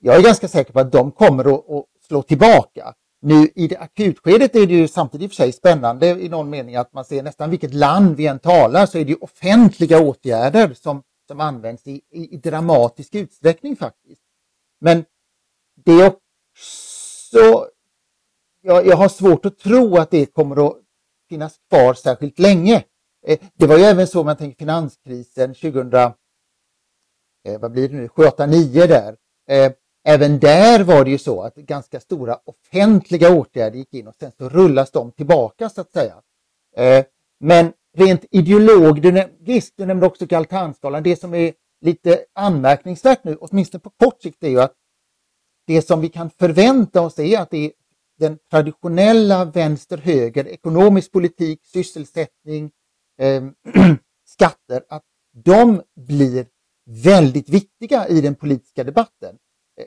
[0.00, 2.94] jag är ganska säker på att de kommer att, att slå tillbaka.
[3.20, 6.92] Nu i det akutskedet är det ju samtidigt för sig spännande i någon mening att
[6.92, 11.40] man ser nästan vilket land vi än talar så är det offentliga åtgärder som, som
[11.40, 14.22] används i, i, i dramatisk utsträckning faktiskt.
[14.80, 15.04] Men
[15.84, 17.68] det är också,
[18.62, 20.76] jag, jag har svårt att tro att det kommer att
[21.28, 22.84] finnas kvar särskilt länge.
[23.26, 27.94] Eh, det var ju även så, om man tänker finanskrisen 2000, eh, vad blir det
[27.94, 29.16] nu, 7, 9 där.
[29.48, 29.72] Eh,
[30.08, 34.32] Även där var det ju så att ganska stora offentliga åtgärder gick in och sen
[34.38, 36.14] så rullas de tillbaka så att säga.
[36.76, 37.04] Eh,
[37.40, 43.90] men rent ideologiskt, du nämnde också Galtanskalan, det som är lite anmärkningsvärt nu, åtminstone på
[43.90, 44.74] kort sikt, är ju att
[45.66, 47.72] det som vi kan förvänta oss är att det är
[48.18, 52.70] den traditionella vänster-höger, ekonomisk politik, sysselsättning,
[53.20, 53.44] eh,
[54.26, 55.04] skatter, att
[55.44, 56.46] de blir
[57.04, 59.38] väldigt viktiga i den politiska debatten.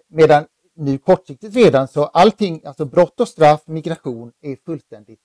[0.08, 5.20] Medan nu kortsiktigt redan så allting, alltså brott och straff, migration är fullständigt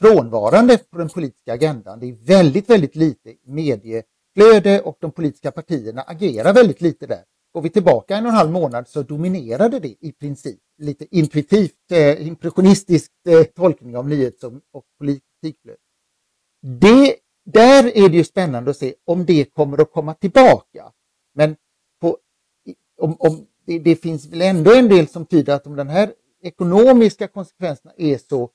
[0.00, 2.00] frånvarande på den politiska agendan.
[2.00, 7.24] Det är väldigt, väldigt lite medieflöde och de politiska partierna agerar väldigt lite där.
[7.52, 11.92] Går vi tillbaka en och en halv månad så dominerade det i princip lite intuitivt,
[11.92, 15.78] eh, impressionistisk eh, tolkning av nyhets och, och politikflöde.
[16.62, 20.92] Det, där är det ju spännande att se om det kommer att komma tillbaka.
[21.34, 21.56] Men
[22.00, 22.18] på,
[22.98, 26.12] om, om det, det, finns väl ändå en del som tyder att om den här
[26.42, 28.50] ekonomiska konsekvenserna är så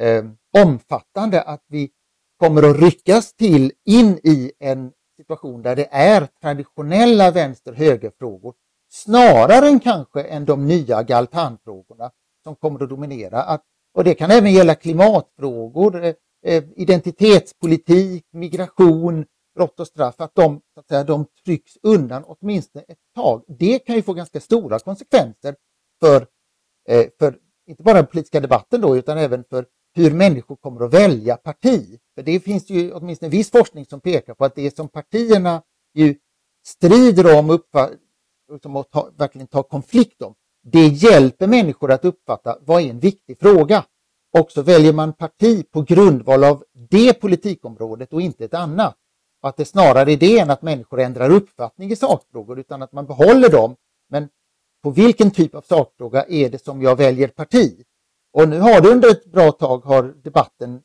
[0.00, 0.24] eh,
[0.64, 1.90] omfattande att vi
[2.38, 8.54] kommer att ryckas till in i en situation där det är traditionella vänster-höger-frågor
[8.90, 12.10] snarare än kanske än de nya galtanfrågorna
[12.44, 13.42] som kommer att dominera.
[13.42, 13.62] Att,
[13.94, 19.24] och det kan även gälla klimatfrågor, eh, eh, identitetspolitik, migration,
[19.58, 23.44] brott och straff, att de, så att säga, de trycks undan åtminstone ett tag.
[23.48, 25.54] Det kan ju få ganska stora konsekvenser
[26.00, 26.26] för,
[26.88, 30.94] eh, för inte bara den politiska debatten då, utan även för hur människor kommer att
[30.94, 31.98] välja parti.
[32.14, 35.62] För det finns ju åtminstone viss forskning som pekar på att det som partierna
[35.94, 36.14] ju
[36.66, 37.60] strider om, och
[38.52, 43.00] liksom att ta, verkligen ta konflikt om, det hjälper människor att uppfatta vad är en
[43.00, 43.84] viktig fråga.
[44.38, 48.96] Och så väljer man parti på grundval av det politikområdet och inte ett annat.
[49.42, 52.92] Och att det snarare är det än att människor ändrar uppfattning i sakfrågor utan att
[52.92, 53.76] man behåller dem.
[54.08, 54.28] Men
[54.82, 57.84] på vilken typ av sakfråga är det som jag väljer parti?
[58.32, 60.82] Och nu har det under ett bra tag har debatten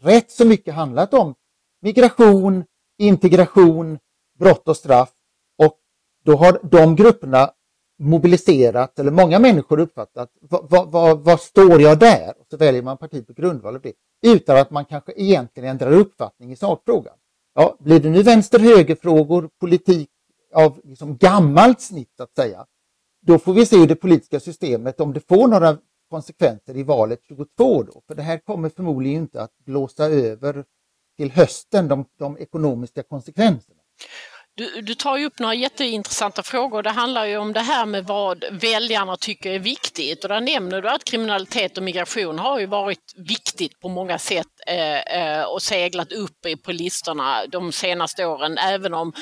[0.00, 1.34] rätt så mycket handlat om
[1.80, 2.64] migration,
[2.98, 3.98] integration,
[4.38, 5.12] brott och straff.
[5.58, 5.78] Och
[6.24, 7.50] då har de grupperna
[7.98, 12.34] mobiliserat, eller många människor uppfattat, vad, vad, vad, står jag där?
[12.40, 13.92] Och så väljer man parti på grundval av det,
[14.22, 17.14] utan att man kanske egentligen ändrar uppfattning i sakfrågan.
[17.54, 20.10] Ja, blir det nu vänster-höger-frågor, politik
[20.54, 22.66] av liksom gammalt snitt att säga,
[23.22, 25.78] då får vi se hur det politiska systemet, om det får några
[26.10, 30.64] konsekvenser i valet 22 då, för det här kommer förmodligen inte att blåsa över
[31.16, 33.80] till hösten, de, de ekonomiska konsekvenserna.
[34.56, 36.82] Du, du, tar ju upp några jätteintressanta frågor.
[36.82, 40.82] Det handlar ju om det här med vad väljarna tycker är viktigt och där nämner
[40.82, 45.62] du att kriminalitet och migration har ju varit viktigt på många sätt eh, eh och
[45.62, 49.12] seglat upp på listorna de senaste åren, även om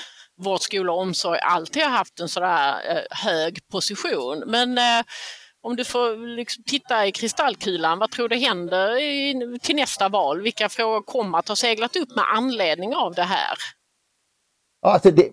[0.42, 4.42] vård, skola och omsorg alltid har haft en sådär eh, hög position.
[4.46, 5.04] Men eh,
[5.62, 10.42] om du får liksom titta i kristallkulan, vad tror du händer i, till nästa val?
[10.42, 13.58] Vilka frågor kommer att ha seglat upp med anledning av det här?
[14.82, 15.28] Alltså det,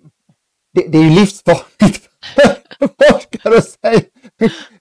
[0.73, 2.09] det, det är ju livsfarligt
[2.79, 4.01] för forskare att säga.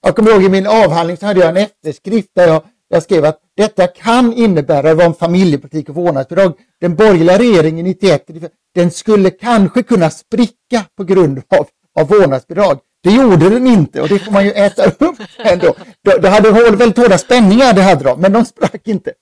[0.01, 3.25] Jag kommer ihåg i min avhandling så hade jag en efterskrift där jag, jag skrev
[3.25, 8.27] att detta kan innebära, det var om familjepolitik och vårdnadsbidrag, den borgerliga regeringen 91,
[8.75, 11.69] den skulle kanske kunna spricka på grund av,
[12.01, 12.79] av vårdnadsbidrag.
[13.03, 15.75] Det gjorde den inte och det får man ju äta upp ändå.
[16.03, 19.13] Det hade väldigt hårda spänningar, det hade de, men de sprack inte.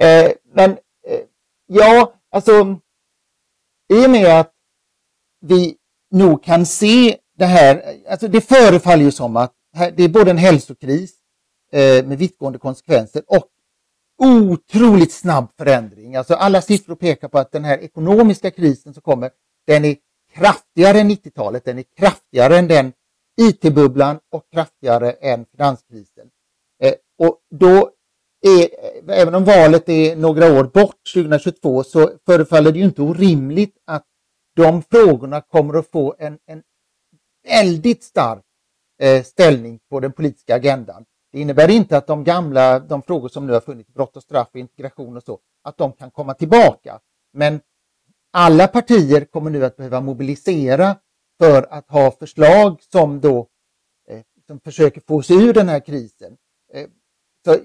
[0.00, 1.20] Eh, men eh,
[1.66, 2.76] ja, alltså
[3.92, 4.52] i och med att
[5.40, 5.76] vi
[6.10, 9.54] nog kan se det här, alltså det förefaller ju som att
[9.96, 11.14] det är både en hälsokris
[11.72, 13.48] eh, med vittgående konsekvenser och
[14.18, 16.16] otroligt snabb förändring.
[16.16, 19.30] Alltså alla siffror pekar på att den här ekonomiska krisen som kommer,
[19.66, 19.96] den är
[20.34, 22.92] kraftigare än 90-talet, den är kraftigare än den
[23.40, 26.30] IT-bubblan och kraftigare än finanskrisen.
[26.82, 27.90] Eh, och då
[28.46, 33.02] är, eh, även om valet är några år bort, 2022, så förefaller det ju inte
[33.02, 34.04] orimligt att
[34.58, 36.62] de frågorna kommer att få en, en
[37.48, 38.44] väldigt stark
[39.02, 41.04] eh, ställning på den politiska agendan.
[41.32, 44.48] Det innebär inte att de gamla, de frågor som nu har funnits, brott och straff,
[44.54, 47.00] integration och så, att de kan komma tillbaka.
[47.32, 47.60] Men
[48.32, 50.96] alla partier kommer nu att behöva mobilisera
[51.38, 53.48] för att ha förslag som då
[54.08, 56.36] eh, som försöker få sig ur den här krisen.
[56.72, 56.86] Eh,
[57.44, 57.56] så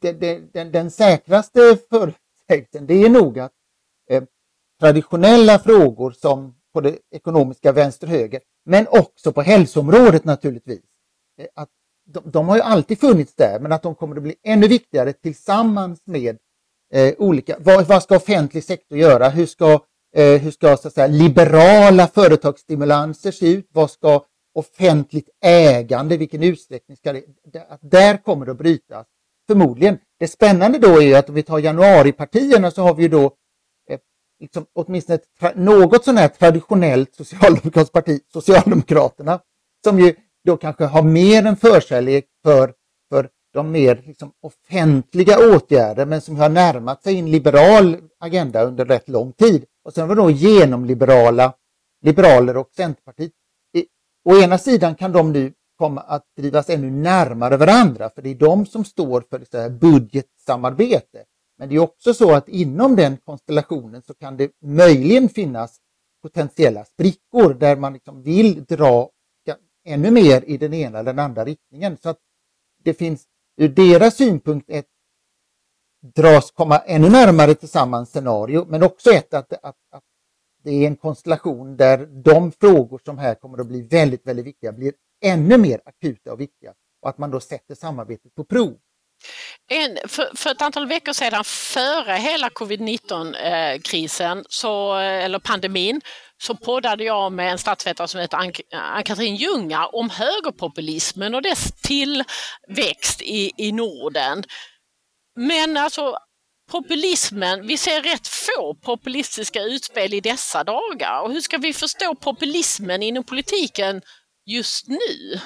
[0.00, 3.52] det, det, den, den säkraste förutsägelsen det är nog att
[4.10, 4.22] eh,
[4.80, 10.84] traditionella frågor som på det ekonomiska vänster-höger, men också på hälsoområdet naturligtvis.
[11.40, 11.68] Eh, att
[12.06, 15.12] de, de, har ju alltid funnits där, men att de kommer att bli ännu viktigare
[15.12, 16.38] tillsammans med
[16.94, 19.28] eh, olika, vad, vad, ska offentlig sektor göra?
[19.28, 19.72] Hur ska,
[20.16, 23.68] eh, hur ska så att säga, liberala företagsstimulanser se ut?
[23.72, 27.24] Vad ska offentligt ägande, vilken utsträckning ska det,
[27.80, 29.06] där kommer det att brytas
[29.46, 29.98] förmodligen.
[30.18, 33.34] Det spännande då är ju att om vi tar januaripartierna så har vi ju då
[34.40, 39.40] liksom, åtminstone ett något sån här traditionellt socialdemokratiskt parti, Socialdemokraterna,
[39.84, 42.72] som ju då kanske har mer en förkärlek för,
[43.10, 48.84] för de mer liksom, offentliga åtgärder men som har närmat sig en liberal agenda under
[48.84, 49.64] rätt lång tid.
[49.84, 51.54] Och sen har vi då genomliberala
[52.04, 53.32] liberaler och Centerpartiet.
[53.74, 53.86] I,
[54.24, 58.34] å ena sidan kan de nu komma att drivas ännu närmare varandra för det är
[58.34, 61.24] de som står för så här budgetsamarbete.
[61.58, 65.80] Men det är också så att inom den konstellationen så kan det möjligen finnas
[66.22, 69.10] potentiella sprickor där man liksom vill dra
[69.84, 71.96] ännu mer i den ena eller den andra riktningen.
[72.02, 72.18] Så att
[72.84, 74.86] det finns ur deras synpunkt ett
[76.14, 80.02] dras komma ännu närmare tillsammans scenario, men också ett att, att, att
[80.62, 84.72] det är en konstellation där de frågor som här kommer att bli väldigt, väldigt viktiga
[84.72, 88.78] blir ännu mer akuta och viktiga och att man då sätter samarbetet på prov.
[89.70, 94.44] En, för, för, ett antal veckor sedan, före hela covid-19-krisen,
[94.98, 96.00] eller pandemin,
[96.42, 98.38] så poddade jag med en statsvetare som heter
[98.72, 104.44] Ann-Katrin Ljunga om högerpopulismen och dess tillväxt i, i Norden.
[105.36, 106.18] Men alltså
[106.70, 111.20] populismen, vi ser rätt få populistiska utspel i dessa dagar.
[111.22, 114.02] Och hur ska vi förstå populismen inom politiken
[114.46, 115.40] just nu?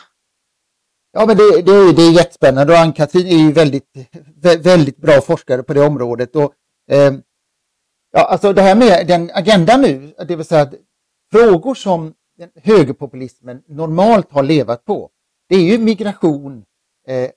[1.12, 3.90] Ja, men det, det, det är jättespännande och Ann-Katrin är ju väldigt,
[4.64, 6.36] väldigt bra forskare på det området.
[6.36, 6.52] Och,
[6.90, 7.12] eh,
[8.12, 10.74] ja, alltså det här med den agendan nu, det vill säga att
[11.32, 12.14] frågor som
[12.62, 15.10] högerpopulismen normalt har levat på,
[15.48, 16.64] det är ju migration,
[17.08, 17.30] eh,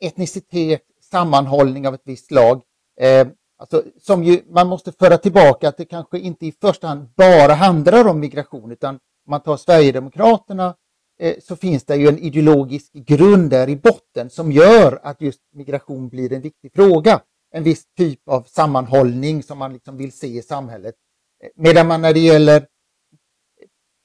[0.00, 2.62] etnicitet, sammanhållning av ett visst slag.
[3.00, 3.26] Eh,
[3.58, 7.54] alltså, som ju, man måste föra tillbaka att det kanske inte i första hand bara
[7.54, 10.74] handlar om migration, utan om man tar Sverigedemokraterna
[11.18, 15.40] Eh, så finns det ju en ideologisk grund där i botten som gör att just
[15.52, 17.22] migration blir en viktig fråga.
[17.50, 20.94] En viss typ av sammanhållning som man liksom vill se i samhället.
[21.42, 22.66] Eh, medan man när det gäller eh,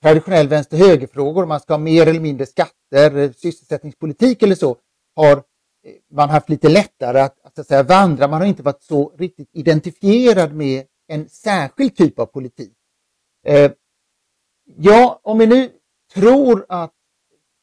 [0.01, 4.77] traditionell vänster-höger-frågor, man ska ha mer eller mindre skatter, sysselsättningspolitik eller så,
[5.15, 5.43] har
[6.11, 8.27] man haft lite lättare att, att, säga, vandra.
[8.27, 12.73] Man har inte varit så riktigt identifierad med en särskild typ av politik.
[14.77, 15.69] ja, om vi nu
[16.13, 16.93] tror att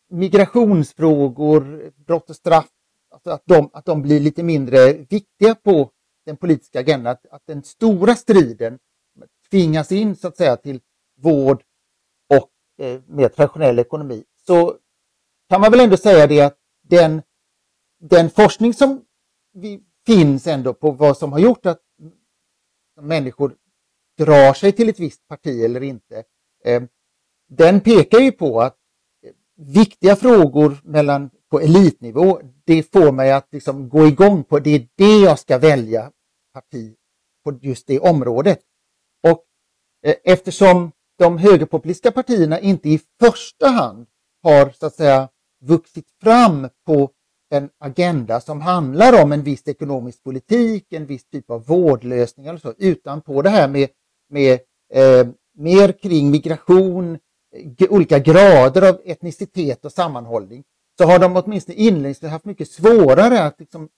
[0.09, 2.68] migrationsfrågor, brott och straff,
[3.11, 5.90] alltså att, de, att de blir lite mindre viktiga på
[6.27, 7.12] den politiska agendan.
[7.12, 8.79] Att, att den stora striden
[9.51, 10.81] tvingas in så att säga till
[11.16, 11.62] vård
[12.35, 12.51] och
[12.85, 14.25] eh, mer traditionell ekonomi.
[14.47, 14.77] Så
[15.49, 17.23] kan man väl ändå säga det att den,
[18.01, 19.05] den forskning som
[19.53, 21.81] vi, finns ändå på vad som har gjort att
[23.01, 23.57] människor
[24.18, 26.25] drar sig till ett visst parti eller inte.
[26.64, 26.83] Eh,
[27.49, 28.77] den pekar ju på att
[29.59, 34.88] viktiga frågor mellan, på elitnivå, det får mig att liksom gå igång på, det är
[34.97, 36.11] det jag ska välja
[36.55, 36.94] parti
[37.44, 38.61] på just det området.
[39.29, 39.44] Och
[40.07, 44.07] eh, eftersom de högerpopulistiska partierna inte i första hand
[44.42, 45.29] har så att säga
[45.64, 47.11] vuxit fram på
[47.51, 52.61] en agenda som handlar om en viss ekonomisk politik, en viss typ av vårdlösningar och
[52.61, 53.88] så, utan på det här med,
[54.31, 54.61] med
[54.94, 57.18] eh, mer kring migration,
[57.89, 60.65] olika grader av etnicitet och sammanhållning
[60.99, 63.89] så har de åtminstone inledningsvis haft mycket svårare att liksom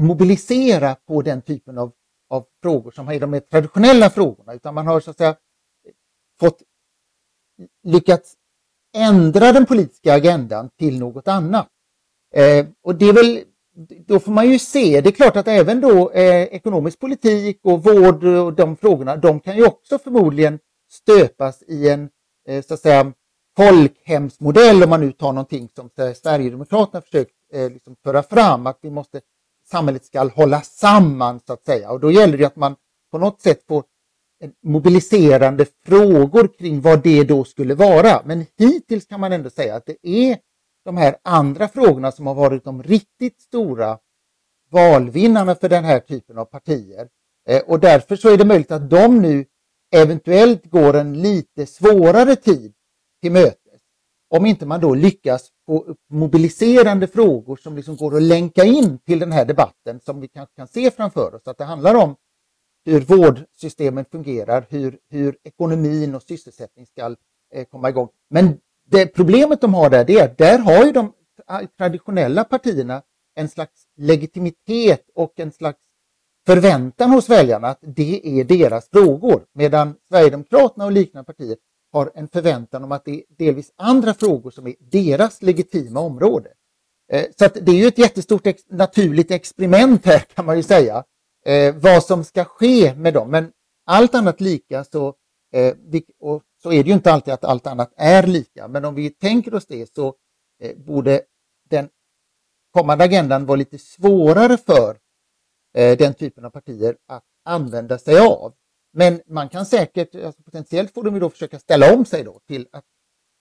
[0.00, 1.92] mobilisera på den typen av,
[2.30, 4.54] av frågor som är de mer traditionella frågorna.
[4.54, 5.36] Utan man har så att säga
[6.40, 6.62] fått
[7.82, 8.34] lyckats
[8.96, 11.68] ändra den politiska agendan till något annat.
[12.34, 13.40] Eh, och det är väl,
[14.06, 17.84] då får man ju se, det är klart att även då eh, ekonomisk politik och
[17.84, 20.58] vård och de frågorna, de kan ju också förmodligen
[20.90, 22.10] stöpas i en
[22.48, 23.12] Eh, så att säga,
[23.56, 28.90] folkhemsmodell, om man nu tar någonting som Sverigedemokraterna försökt eh, liksom föra fram, att vi
[28.90, 29.20] måste,
[29.70, 31.90] samhället ska hålla samman så att säga.
[31.90, 32.76] Och då gäller det att man
[33.10, 33.84] på något sätt får
[34.42, 38.22] eh, mobiliserande frågor kring vad det då skulle vara.
[38.24, 40.38] Men hittills kan man ändå säga att det är
[40.84, 43.98] de här andra frågorna som har varit de riktigt stora
[44.70, 47.08] valvinnarna för den här typen av partier.
[47.48, 49.44] Eh, och därför så är det möjligt att de nu
[49.90, 52.72] eventuellt går en lite svårare tid
[53.22, 53.58] till mötes.
[54.30, 58.98] Om inte man då lyckas få upp mobiliserande frågor som liksom går att länka in
[58.98, 61.42] till den här debatten som vi kanske kan se framför oss.
[61.48, 62.16] Att det handlar om
[62.84, 67.16] hur vårdsystemen fungerar, hur, hur ekonomin och sysselsättning ska
[67.54, 68.08] eh, komma igång.
[68.30, 68.58] Men
[68.90, 71.12] det problemet de har där, det är att där har ju de
[71.78, 73.02] traditionella partierna
[73.34, 75.78] en slags legitimitet och en slags
[76.48, 79.44] förväntan hos väljarna att det är deras frågor.
[79.54, 81.56] Medan Sverigedemokraterna och liknande partier
[81.92, 86.48] har en förväntan om att det är delvis andra frågor som är deras legitima område.
[87.12, 91.04] Eh, så det är ju ett jättestort ex naturligt experiment här kan man ju säga.
[91.46, 93.30] Eh, vad som ska ske med dem.
[93.30, 93.52] Men
[93.86, 95.14] allt annat lika så,
[95.52, 95.74] eh,
[96.20, 98.68] och så är det ju inte alltid att allt annat är lika.
[98.68, 100.14] Men om vi tänker oss det så
[100.62, 101.20] eh, borde
[101.70, 101.88] den
[102.70, 104.96] kommande agendan vara lite svårare för
[105.74, 108.54] Eh, den typen av partier att använda sig av.
[108.92, 112.40] Men man kan säkert, alltså potentiellt får de ju då försöka ställa om sig då
[112.48, 112.84] till att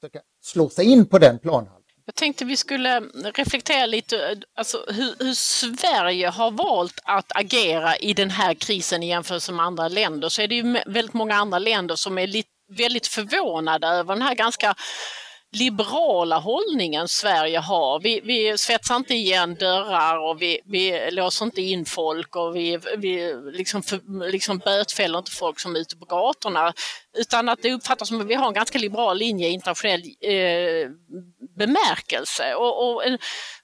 [0.02, 1.84] försöka slå sig in på den planhalvan.
[2.06, 3.00] Jag tänkte vi skulle
[3.36, 9.08] reflektera lite alltså hur, hur, Sverige har valt att agera i den här krisen i
[9.08, 10.30] jämförelse med andra länder.
[10.30, 14.22] Så är det ju väldigt många andra länder som är lite, väldigt förvånade över den
[14.22, 14.76] här ganska
[15.52, 18.00] liberala hållningen Sverige har.
[18.00, 22.80] Vi, vi svetsar inte igen dörrar och vi, vi låser inte in folk och vi,
[22.98, 26.74] vi liksom, för, liksom bötfäller inte folk som är ute på gatorna.
[27.18, 30.90] Utan att det uppfattas som att vi har en ganska liberal linje i internationell eh,
[31.58, 32.56] bemärkelse.
[32.56, 33.04] Och, och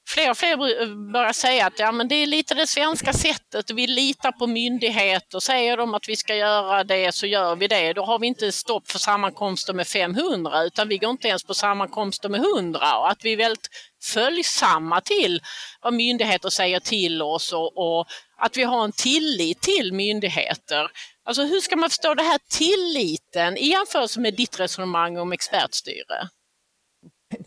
[0.07, 3.71] fler och fler börjar säga att ja, men det är lite det svenska sättet.
[3.71, 5.39] Vi litar på myndigheter.
[5.39, 7.93] Säger de att vi ska göra det så gör vi det.
[7.93, 11.53] Då har vi inte stopp för sammankomster med 500 utan vi går inte ens på
[11.53, 12.97] sammankomster med 100.
[12.97, 13.69] Och att vi är väldigt
[14.03, 15.41] följsamma till
[15.81, 20.91] vad myndigheter säger till oss och, och att vi har en tillit till myndigheter.
[21.25, 26.29] Alltså hur ska man förstå det här tilliten i jämförelse med ditt resonemang om expertstyre?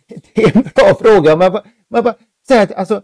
[0.35, 1.37] Det är en bra fråga.
[1.37, 2.15] Man, man bara,
[2.49, 3.03] säga att alltså,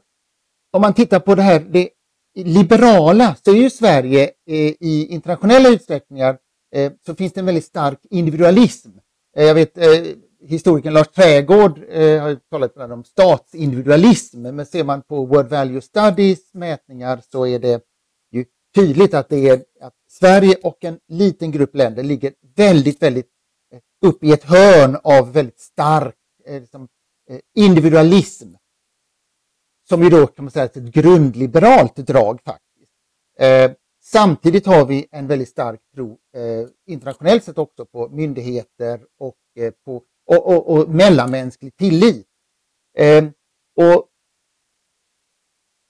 [0.73, 1.89] om man tittar på det här det
[2.35, 6.39] liberala så är ju Sverige eh, i internationella utsträckningar
[6.75, 8.91] eh, så finns det en väldigt stark individualism.
[9.37, 9.87] Eh, jag vet eh,
[10.49, 16.55] historikern Lars Trägård eh, har talat om statsindividualism men ser man på World Value Studies
[16.55, 17.81] mätningar så är det
[18.33, 23.29] ju tydligt att det är att Sverige och en liten grupp länder ligger väldigt, väldigt
[23.73, 26.15] eh, upp i ett hörn av väldigt stark
[26.47, 26.89] eh, liksom,
[27.31, 28.49] eh, individualism
[29.93, 32.93] som ju då kan man säga är ett grundliberalt drag faktiskt.
[33.39, 33.71] Eh,
[34.03, 39.73] samtidigt har vi en väldigt stark tro eh, internationellt sett också på myndigheter och, eh,
[39.85, 42.27] på, och, och, och mellanmänsklig tillit.
[42.99, 43.25] Eh,
[43.77, 44.09] och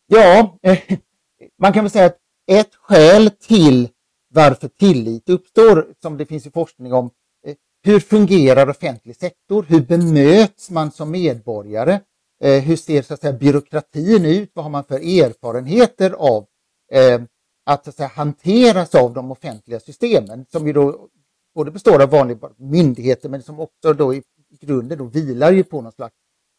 [0.06, 0.58] Ja,
[1.58, 2.18] man kan väl säga att
[2.50, 3.88] ett skäl till
[4.34, 7.10] varför tillit uppstår, som det finns i forskning om,
[7.46, 9.66] eh, hur fungerar offentlig sektor?
[9.68, 12.00] Hur bemöts man som medborgare?
[12.42, 14.50] Eh, hur ser så att säga, byråkratin ut?
[14.54, 16.46] Vad har man för erfarenheter av
[16.92, 17.22] eh,
[17.66, 21.08] att, så att säga, hanteras av de offentliga systemen som ju då
[21.54, 24.22] både består av vanliga myndigheter men som också då i
[24.60, 26.14] grunden då vilar ju på någon slags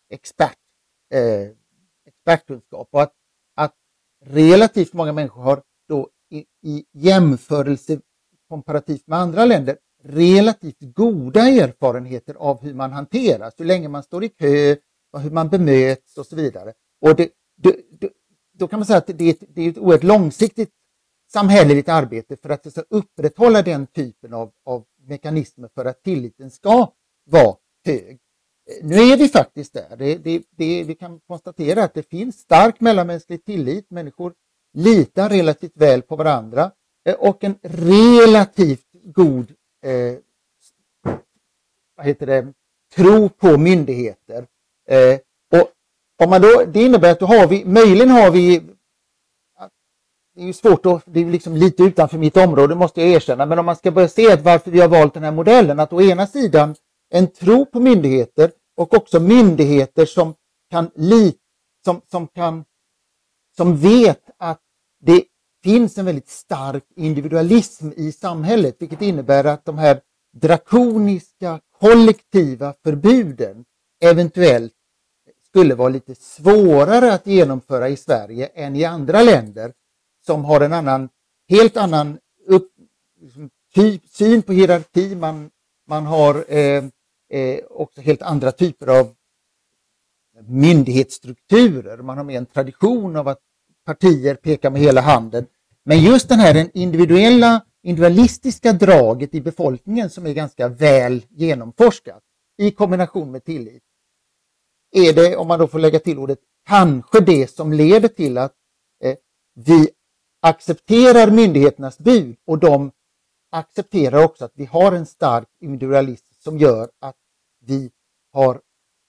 [0.10, 0.58] expert,
[1.14, 1.50] eh,
[2.08, 2.88] expertkunskap.
[2.92, 3.14] Och att,
[3.56, 3.74] att
[4.26, 8.00] relativt många människor har då i, i jämförelse
[8.50, 14.24] komparativt med andra länder relativt goda erfarenheter av hur man hanteras, hur länge man står
[14.24, 14.76] i kö,
[15.22, 16.74] hur man bemöts och så vidare.
[17.02, 18.10] Och det, det, det,
[18.54, 20.70] då kan man säga att det är ett, det är ett oerhört långsiktigt
[21.34, 26.92] samhälleligt arbete för att upprätthålla den typen av, av mekanismer för att tilliten ska
[27.26, 27.56] vara
[27.86, 28.20] hög.
[28.82, 29.96] Nu är vi faktiskt där.
[29.98, 33.90] Det, det, det, vi kan konstatera att det finns stark mellanmänsklig tillit.
[33.90, 34.34] Människor
[34.74, 36.72] litar relativt väl på varandra
[37.06, 39.54] eh, och en relativt god
[39.86, 40.18] eh,
[41.96, 42.54] vad heter det,
[42.96, 44.48] tro på myndigheter.
[44.88, 45.20] Eh,
[45.60, 45.72] och
[46.24, 48.60] om man då, det innebär att då har vi, möjligen har vi,
[50.36, 53.46] det är ju svårt att, det är liksom lite utanför mitt område måste jag erkänna,
[53.46, 56.02] men om man ska börja se varför vi har valt den här modellen, att å
[56.02, 56.76] ena sidan
[57.10, 60.34] en tro på myndigheter och också myndigheter som
[60.72, 61.34] kan li,
[61.86, 62.66] som, som kan,
[63.58, 64.60] som vet att
[65.06, 65.24] det
[65.64, 70.02] finns en väldigt stark individualism i samhället, vilket innebär att de här
[70.34, 73.66] drakoniska kollektiva förbuden
[74.04, 74.74] eventuellt
[75.48, 79.74] skulle vara lite svårare att genomföra i Sverige än i andra länder
[80.26, 81.10] som har en annan,
[81.50, 82.72] helt annan upp,
[83.22, 85.16] liksom, typ, syn på hierarki.
[85.16, 85.50] Man,
[85.88, 86.84] man har eh,
[87.30, 89.16] eh, också helt andra typer av
[90.48, 91.98] myndighetsstrukturer.
[91.98, 93.40] Man har mer en tradition av att
[93.86, 95.46] partier pekar med hela handen.
[95.86, 102.24] Men just den här den individuella, individualistiska draget i befolkningen som är ganska väl genomforskat
[102.58, 103.84] i kombination med tillit
[104.94, 108.54] är det, om man då får lägga till ordet, kanske det som leder till att
[109.04, 109.16] eh,
[109.56, 109.90] vi
[110.42, 112.92] accepterar myndigheternas bud och de
[113.52, 117.16] accepterar också att vi har en stark individualism som gör att
[117.66, 117.92] vi
[118.34, 118.62] har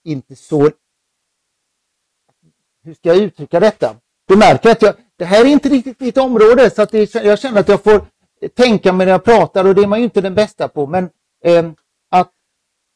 [0.04, 0.70] inte så...
[2.82, 3.96] Hur ska jag uttrycka detta?
[4.26, 7.38] Du märker att jag, det här är inte riktigt mitt område så att det, jag
[7.38, 8.06] känner att jag får
[8.54, 10.86] tänka mig när jag pratar och det är man ju inte den bästa på.
[10.86, 11.10] Men
[11.44, 11.70] eh,
[12.10, 12.32] att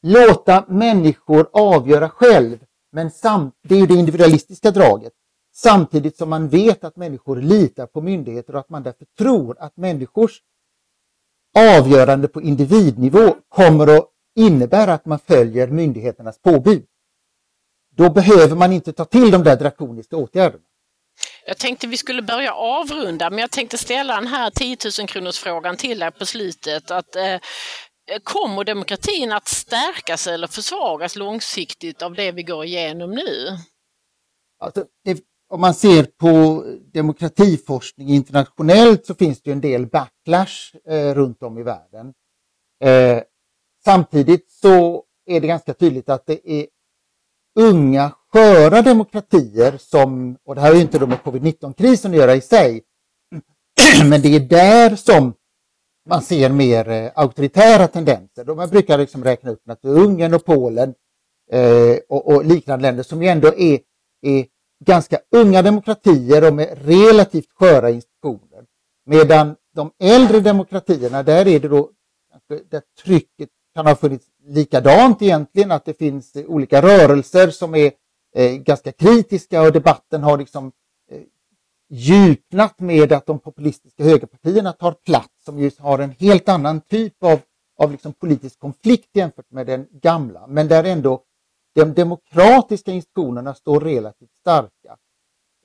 [0.01, 2.57] låta människor avgöra själv,
[2.91, 5.13] men samt, det är ju det individualistiska draget.
[5.53, 9.77] Samtidigt som man vet att människor litar på myndigheter och att man därför tror att
[9.77, 10.41] människors
[11.57, 16.85] avgörande på individnivå kommer att innebära att man följer myndigheternas påbud.
[17.95, 20.63] Då behöver man inte ta till de där drakoniska åtgärderna.
[21.45, 25.39] Jag tänkte vi skulle börja avrunda, men jag tänkte ställa den här 10 000 kronors
[25.39, 26.91] frågan till dig på slutet.
[26.91, 27.35] Att, eh,
[28.23, 33.57] kommer demokratin att stärkas eller försvagas långsiktigt av det vi går igenom nu?
[34.59, 41.13] Alltså, det, om man ser på demokratiforskning internationellt så finns det en del backlash eh,
[41.13, 42.13] runt om i världen.
[42.83, 43.23] Eh,
[43.85, 46.67] samtidigt så är det ganska tydligt att det är
[47.59, 52.41] unga sköra demokratier som, och det här är ju inte med covid-19-krisen att göra i
[52.41, 52.81] sig,
[54.09, 55.33] men det är där som
[56.05, 58.43] man ser mer eh, auktoritära tendenser.
[58.43, 60.93] Då man brukar liksom räkna upp Ungern och Polen
[61.51, 63.79] eh, och, och, liknande länder som ju ändå är,
[64.21, 64.45] är
[64.85, 68.65] ganska unga demokratier och med relativt sköra institutioner.
[69.05, 71.89] Medan de äldre demokratierna, där är det då
[72.69, 77.91] där trycket kan ha funnits likadant egentligen, att det finns olika rörelser som är
[78.35, 80.71] eh, ganska kritiska och debatten har liksom
[81.11, 81.21] eh,
[81.89, 87.23] djupnat med att de populistiska högerpartierna tar plats som ju har en helt annan typ
[87.23, 87.39] av,
[87.77, 91.23] av liksom politisk konflikt jämfört med den gamla, men där ändå
[91.75, 94.97] de demokratiska institutionerna står relativt starka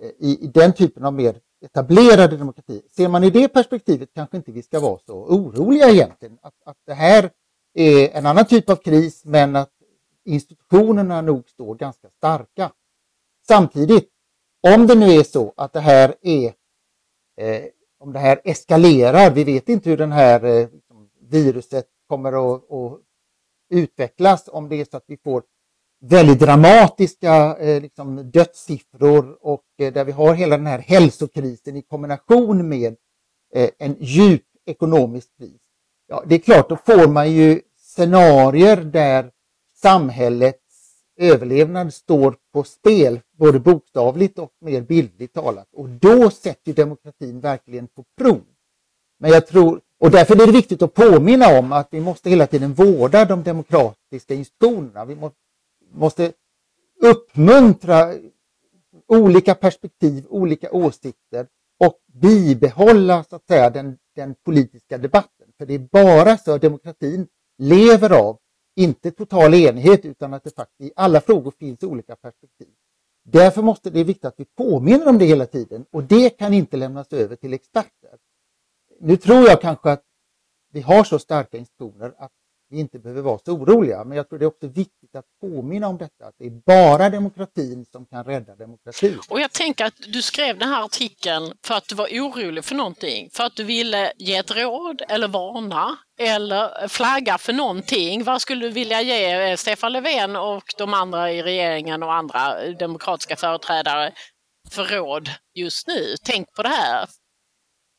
[0.03, 2.83] eh, i, i den typen av mer etablerade demokrati.
[2.91, 6.39] Ser man i det perspektivet kanske inte vi ska vara så oroliga egentligen.
[6.43, 7.31] Att, att det här
[7.75, 9.73] är en annan typ av kris men att
[10.25, 12.73] institutionerna nog står ganska starka.
[13.49, 14.09] Samtidigt,
[14.75, 16.55] om det nu är så att det här är
[17.41, 17.65] eh,
[18.05, 22.73] om det här eskalerar, vi vet inte hur det här eh, liksom, viruset kommer att,
[22.73, 23.01] att,
[23.71, 25.43] utvecklas, om det är så att vi får
[26.01, 31.83] väldigt dramatiska eh, liksom dödssiffror och eh, där vi har hela den här hälsokrisen i
[31.83, 32.97] kombination med
[33.55, 35.61] eh, en djup ekonomisk kris.
[36.07, 39.31] Ja, det är klart, då får man ju scenarier där
[39.83, 40.61] samhället
[41.17, 45.69] överlevnad står på spel, både bokstavligt och mer bildligt talat.
[45.73, 48.41] Och då sätter demokratin verkligen på prov.
[49.19, 52.47] Men jag tror, och därför är det viktigt att påminna om att vi måste hela
[52.47, 55.05] tiden vårda de demokratiska institutionerna.
[55.05, 55.39] Vi måste,
[55.93, 56.33] måste
[57.03, 58.15] uppmuntra
[59.07, 61.47] olika perspektiv, olika åsikter
[61.85, 65.47] och bibehålla så att säga den, den politiska debatten.
[65.59, 67.27] För det är bara så demokratin
[67.59, 68.39] lever av
[68.77, 72.69] inte total enighet utan att det faktiskt i alla frågor finns olika perspektiv.
[73.23, 76.55] Därför måste det är viktigt att vi påminner om det hela tiden och det kan
[76.55, 78.19] inte lämnas över till experter.
[79.01, 80.05] Nu tror jag kanske att
[80.73, 82.33] vi har så starka institutioner att
[82.75, 84.05] vi inte behöver vara så oroliga.
[84.05, 87.11] Men jag tror det är också viktigt att påminna om detta, att det är bara
[87.11, 89.19] demokratin som kan rädda demokratin.
[89.29, 92.75] Och jag tänker att du skrev den här artikeln för att du var orolig för
[92.75, 98.25] någonting, för att du ville ge ett råd eller varna eller flagga för någonting.
[98.25, 102.73] Vad skulle du vilja ge eh, Stefan Löfven och de andra i regeringen och andra
[102.79, 104.13] demokratiska företrädare
[104.71, 106.15] för råd just nu?
[106.25, 107.09] Tänk på det här.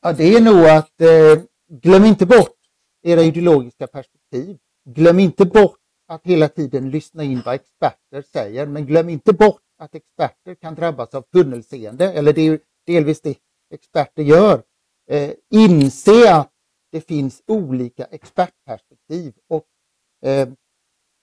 [0.02, 1.42] Ja, det är nog att eh,
[1.82, 2.56] glöm inte bort
[3.02, 4.56] era ideologiska perspektiv.
[4.88, 5.78] Glöm inte bort
[6.08, 10.74] att hela tiden lyssna in vad experter säger, men glöm inte bort att experter kan
[10.74, 13.38] drabbas av tunnelseende, eller det är delvis det
[13.70, 14.62] experter gör.
[15.10, 16.52] Eh, inse att
[16.92, 19.66] det finns olika expertperspektiv och
[20.22, 20.48] eh,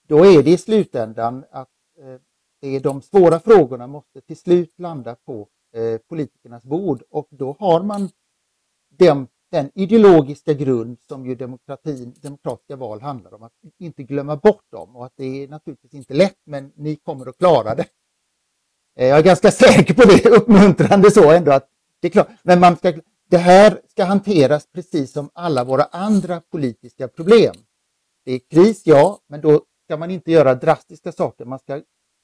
[0.07, 2.19] då är det i slutändan att eh,
[2.61, 7.55] det är de svåra frågorna måste till slut landa på eh, politikernas bord och då
[7.59, 8.09] har man
[8.89, 14.71] den den ideologiska grund som ju demokratin, demokratiska val handlar om, att inte glömma bort
[14.71, 17.85] dem och att det är naturligtvis inte lätt men ni kommer att klara det.
[18.95, 22.59] Eh, jag är ganska säker på det, uppmuntrande så ändå att det är klart, men
[22.59, 22.93] man ska,
[23.29, 27.55] det här ska hanteras precis som alla våra andra politiska problem.
[28.25, 31.45] Det är kris, ja, men då ska man inte göra drastiska saker.
[31.45, 31.81] Man ska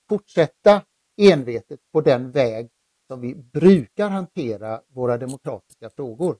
[0.09, 0.81] fortsätta
[1.17, 2.69] envetet på den väg
[3.07, 6.37] som vi brukar hantera våra demokratiska frågor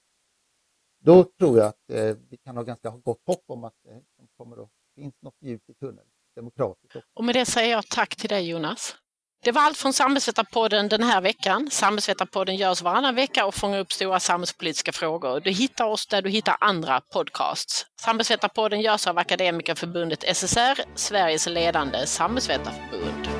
[1.00, 4.28] då tror jag att eh, vi kan ha ganska gott hopp om att eh, det
[4.38, 6.96] kommer att finnas något ljus i tunneln, demokratiskt.
[6.96, 7.08] också.
[7.14, 8.96] Och med det säger jag tack till dig Jonas.
[9.44, 11.68] Det var allt från Samhällsvetarpodden den här veckan.
[11.72, 15.40] Samhällsvetarpodden görs varannan vecka och fångar upp stora samhällspolitiska frågor.
[15.40, 17.86] Du hittar oss där du hittar andra podcasts.
[18.02, 23.39] Samhällsvetarpodden görs av Akademikerförbundet SSR, Sveriges ledande samhällsvetarförbund.